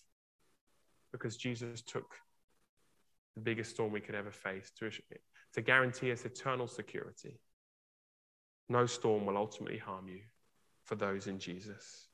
because 1.13 1.37
Jesus 1.37 1.83
took 1.83 2.15
the 3.35 3.41
biggest 3.41 3.71
storm 3.71 3.93
we 3.93 4.01
could 4.01 4.15
ever 4.15 4.31
face 4.31 4.71
to, 4.79 4.91
to 5.55 5.63
guarantee 5.63 6.13
us 6.13 6.25
eternal 6.25 6.67
security. 6.67 7.39
No 8.69 8.87
storm 8.87 9.27
will 9.27 9.37
ultimately 9.37 9.79
harm 9.79 10.09
you 10.09 10.21
for 10.85 10.97
those 10.97 11.27
in 11.27 11.39
Jesus. 11.39 12.09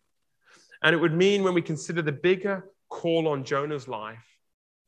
And 0.83 0.95
it 0.95 0.99
would 0.99 1.15
mean 1.15 1.43
when 1.43 1.55
we 1.55 1.63
consider 1.63 2.03
the 2.03 2.13
bigger 2.13 2.71
call 2.91 3.29
on 3.29 3.45
Jonah's 3.45 3.89
life 3.89 4.25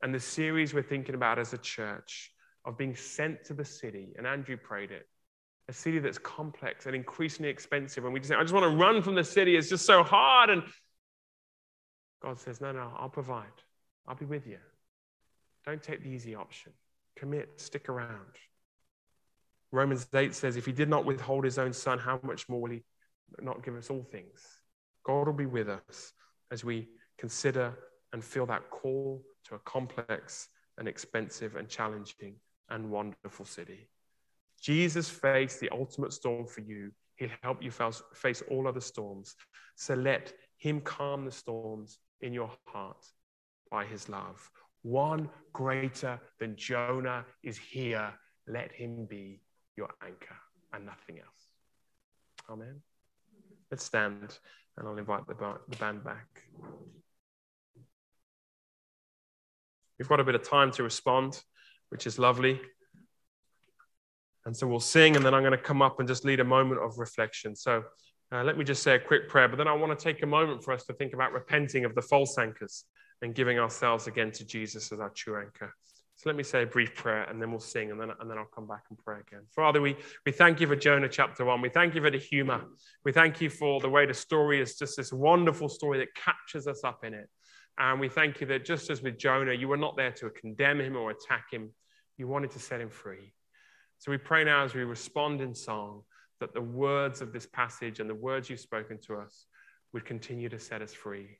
and 0.01 0.13
the 0.13 0.19
series 0.19 0.73
we're 0.73 0.83
thinking 0.83 1.15
about 1.15 1.39
as 1.39 1.53
a 1.53 1.57
church 1.57 2.31
of 2.65 2.77
being 2.77 2.95
sent 2.95 3.45
to 3.45 3.53
the 3.53 3.65
city, 3.65 4.13
and 4.17 4.27
Andrew 4.27 4.57
prayed 4.57 4.91
it, 4.91 5.07
a 5.69 5.73
city 5.73 5.99
that's 5.99 6.17
complex 6.17 6.85
and 6.85 6.95
increasingly 6.95 7.49
expensive. 7.49 8.05
And 8.05 8.13
we 8.13 8.19
just 8.19 8.29
say, 8.29 8.35
I 8.35 8.41
just 8.41 8.53
want 8.53 8.69
to 8.69 8.77
run 8.77 9.01
from 9.01 9.15
the 9.15 9.23
city. 9.23 9.55
It's 9.57 9.69
just 9.69 9.85
so 9.85 10.03
hard. 10.03 10.49
And 10.49 10.63
God 12.21 12.39
says, 12.39 12.61
No, 12.61 12.71
no, 12.71 12.93
I'll 12.97 13.09
provide. 13.09 13.45
I'll 14.07 14.15
be 14.15 14.25
with 14.25 14.47
you. 14.47 14.59
Don't 15.65 15.83
take 15.83 16.03
the 16.03 16.09
easy 16.09 16.33
option. 16.33 16.71
Commit, 17.17 17.59
stick 17.59 17.89
around. 17.89 18.37
Romans 19.71 20.07
8 20.13 20.33
says, 20.33 20.55
If 20.55 20.65
he 20.65 20.71
did 20.71 20.87
not 20.87 21.05
withhold 21.05 21.43
his 21.43 21.57
own 21.57 21.73
son, 21.73 21.99
how 21.99 22.19
much 22.23 22.47
more 22.47 22.61
will 22.61 22.71
he 22.71 22.83
not 23.41 23.63
give 23.63 23.75
us 23.75 23.89
all 23.89 24.03
things? 24.03 24.41
God 25.03 25.27
will 25.27 25.33
be 25.33 25.45
with 25.45 25.67
us 25.67 26.13
as 26.51 26.63
we 26.63 26.87
consider 27.17 27.77
and 28.13 28.23
feel 28.23 28.45
that 28.45 28.69
call 28.69 29.21
to 29.45 29.55
a 29.55 29.59
complex 29.59 30.47
and 30.77 30.87
expensive 30.87 31.55
and 31.55 31.67
challenging 31.67 32.35
and 32.69 32.89
wonderful 32.89 33.45
city. 33.45 33.89
Jesus 34.61 35.09
faced 35.09 35.59
the 35.59 35.69
ultimate 35.69 36.13
storm 36.13 36.47
for 36.47 36.61
you. 36.61 36.91
He'll 37.15 37.29
help 37.41 37.61
you 37.61 37.71
face 37.71 38.43
all 38.49 38.67
other 38.67 38.79
storms. 38.79 39.35
So 39.75 39.95
let 39.95 40.33
him 40.57 40.81
calm 40.81 41.25
the 41.25 41.31
storms 41.31 41.99
in 42.21 42.33
your 42.33 42.51
heart 42.65 43.05
by 43.69 43.85
his 43.85 44.09
love. 44.09 44.49
One 44.83 45.29
greater 45.53 46.19
than 46.39 46.55
Jonah 46.55 47.25
is 47.43 47.57
here. 47.57 48.13
Let 48.47 48.71
him 48.71 49.05
be 49.05 49.41
your 49.75 49.89
anchor 50.03 50.37
and 50.73 50.85
nothing 50.85 51.19
else. 51.19 51.51
Amen. 52.49 52.81
Let's 53.69 53.83
stand 53.83 54.37
and 54.77 54.87
I'll 54.87 54.97
invite 54.97 55.27
the 55.27 55.75
band 55.79 56.03
back. 56.03 56.43
We've 59.97 60.07
got 60.07 60.19
a 60.19 60.23
bit 60.23 60.35
of 60.35 60.47
time 60.47 60.71
to 60.73 60.83
respond, 60.83 61.41
which 61.89 62.05
is 62.05 62.19
lovely. 62.19 62.61
And 64.45 64.55
so 64.55 64.67
we'll 64.67 64.79
sing, 64.79 65.15
and 65.15 65.25
then 65.25 65.33
I'm 65.33 65.41
going 65.41 65.51
to 65.51 65.57
come 65.57 65.81
up 65.81 65.99
and 65.99 66.07
just 66.07 66.23
lead 66.23 66.39
a 66.39 66.43
moment 66.43 66.81
of 66.81 66.99
reflection. 66.99 67.55
So 67.55 67.83
uh, 68.31 68.43
let 68.43 68.57
me 68.57 68.63
just 68.63 68.83
say 68.83 68.95
a 68.95 68.99
quick 68.99 69.27
prayer, 69.27 69.47
but 69.49 69.57
then 69.57 69.67
I 69.67 69.73
want 69.73 69.97
to 69.97 70.01
take 70.01 70.21
a 70.21 70.27
moment 70.27 70.63
for 70.63 70.71
us 70.71 70.85
to 70.85 70.93
think 70.93 71.13
about 71.13 71.33
repenting 71.33 71.83
of 71.83 71.95
the 71.95 72.01
false 72.01 72.37
anchors 72.37 72.85
and 73.21 73.33
giving 73.33 73.59
ourselves 73.59 74.07
again 74.07 74.31
to 74.31 74.45
Jesus 74.45 74.91
as 74.91 74.99
our 74.99 75.09
true 75.09 75.39
anchor. 75.39 75.73
So 76.15 76.29
let 76.29 76.35
me 76.35 76.41
say 76.41 76.63
a 76.63 76.65
brief 76.65 76.95
prayer 76.95 77.23
and 77.23 77.39
then 77.39 77.51
we'll 77.51 77.59
sing 77.59 77.91
and 77.91 78.01
then, 78.01 78.09
and 78.19 78.29
then 78.29 78.39
I'll 78.39 78.45
come 78.45 78.67
back 78.67 78.85
and 78.89 78.97
pray 78.97 79.19
again. 79.19 79.41
Father, 79.55 79.79
we, 79.79 79.95
we 80.25 80.31
thank 80.31 80.59
you 80.59 80.65
for 80.65 80.75
Jonah 80.75 81.07
chapter 81.07 81.45
one. 81.45 81.61
We 81.61 81.69
thank 81.69 81.93
you 81.93 82.01
for 82.01 82.09
the 82.09 82.17
humor. 82.17 82.65
We 83.05 83.11
thank 83.11 83.39
you 83.39 83.51
for 83.51 83.79
the 83.79 83.89
way 83.89 84.07
the 84.07 84.15
story 84.15 84.59
is 84.59 84.77
just 84.77 84.97
this 84.97 85.13
wonderful 85.13 85.69
story 85.69 85.99
that 85.99 86.15
captures 86.15 86.65
us 86.65 86.83
up 86.83 87.03
in 87.03 87.13
it. 87.13 87.29
And 87.77 87.99
we 87.99 88.09
thank 88.09 88.41
you 88.41 88.47
that 88.47 88.65
just 88.65 88.89
as 88.89 89.03
with 89.03 89.19
Jonah, 89.19 89.53
you 89.53 89.67
were 89.67 89.77
not 89.77 89.95
there 89.95 90.11
to 90.13 90.31
condemn 90.31 90.81
him 90.81 90.95
or 90.95 91.11
attack 91.11 91.51
him, 91.51 91.69
you 92.17 92.27
wanted 92.27 92.49
to 92.51 92.59
set 92.59 92.81
him 92.81 92.89
free. 92.89 93.33
So 93.99 94.09
we 94.09 94.17
pray 94.17 94.43
now 94.43 94.63
as 94.63 94.73
we 94.73 94.83
respond 94.83 95.41
in 95.41 95.53
song 95.53 96.01
that 96.39 96.55
the 96.55 96.61
words 96.61 97.21
of 97.21 97.31
this 97.31 97.45
passage 97.45 97.99
and 97.99 98.09
the 98.09 98.15
words 98.15 98.49
you've 98.49 98.59
spoken 98.59 98.97
to 99.05 99.17
us 99.17 99.45
would 99.93 100.05
continue 100.05 100.49
to 100.49 100.57
set 100.57 100.81
us 100.81 100.93
free 100.93 101.37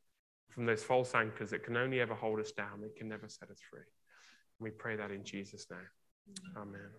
from 0.58 0.66
those 0.66 0.84
false 0.84 1.14
anchors 1.14 1.52
that 1.52 1.64
can 1.64 1.78
only 1.78 2.02
ever 2.02 2.16
hold 2.16 2.40
us 2.40 2.52
down, 2.52 2.82
they 2.82 2.90
can 2.90 3.08
never 3.08 3.30
set 3.30 3.52
us 3.52 3.60
free. 3.70 3.82
We 4.60 4.72
pray 4.72 4.96
that 4.96 5.12
in 5.12 5.24
Jesus' 5.24 5.68
name. 5.70 5.80
Amen. 6.58 6.90